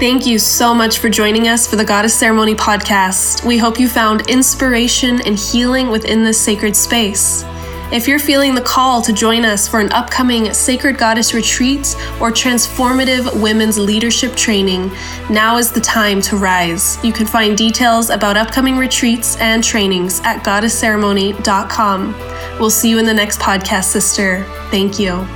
Thank 0.00 0.24
you 0.24 0.38
so 0.38 0.72
much 0.72 0.98
for 0.98 1.10
joining 1.10 1.46
us 1.46 1.66
for 1.66 1.76
the 1.76 1.84
Goddess 1.84 2.14
Ceremony 2.14 2.54
podcast. 2.54 3.44
We 3.44 3.58
hope 3.58 3.78
you 3.78 3.86
found 3.86 4.30
inspiration 4.30 5.20
and 5.26 5.38
healing 5.38 5.90
within 5.90 6.24
this 6.24 6.40
sacred 6.40 6.74
space. 6.74 7.44
If 7.92 8.08
you're 8.08 8.18
feeling 8.18 8.54
the 8.54 8.62
call 8.62 9.02
to 9.02 9.12
join 9.12 9.44
us 9.44 9.68
for 9.68 9.78
an 9.78 9.92
upcoming 9.92 10.54
Sacred 10.54 10.96
Goddess 10.96 11.34
retreat 11.34 11.94
or 12.18 12.30
transformative 12.30 13.42
women's 13.42 13.78
leadership 13.78 14.34
training, 14.36 14.90
now 15.28 15.58
is 15.58 15.70
the 15.70 15.82
time 15.82 16.22
to 16.22 16.38
rise. 16.38 16.96
You 17.04 17.12
can 17.12 17.26
find 17.26 17.54
details 17.54 18.08
about 18.08 18.38
upcoming 18.38 18.78
retreats 18.78 19.36
and 19.36 19.62
trainings 19.62 20.22
at 20.24 20.42
goddessceremony.com. 20.42 22.14
We'll 22.58 22.70
see 22.70 22.88
you 22.88 22.98
in 22.98 23.04
the 23.04 23.12
next 23.12 23.38
podcast, 23.38 23.84
sister. 23.84 24.44
Thank 24.70 24.98
you. 24.98 25.26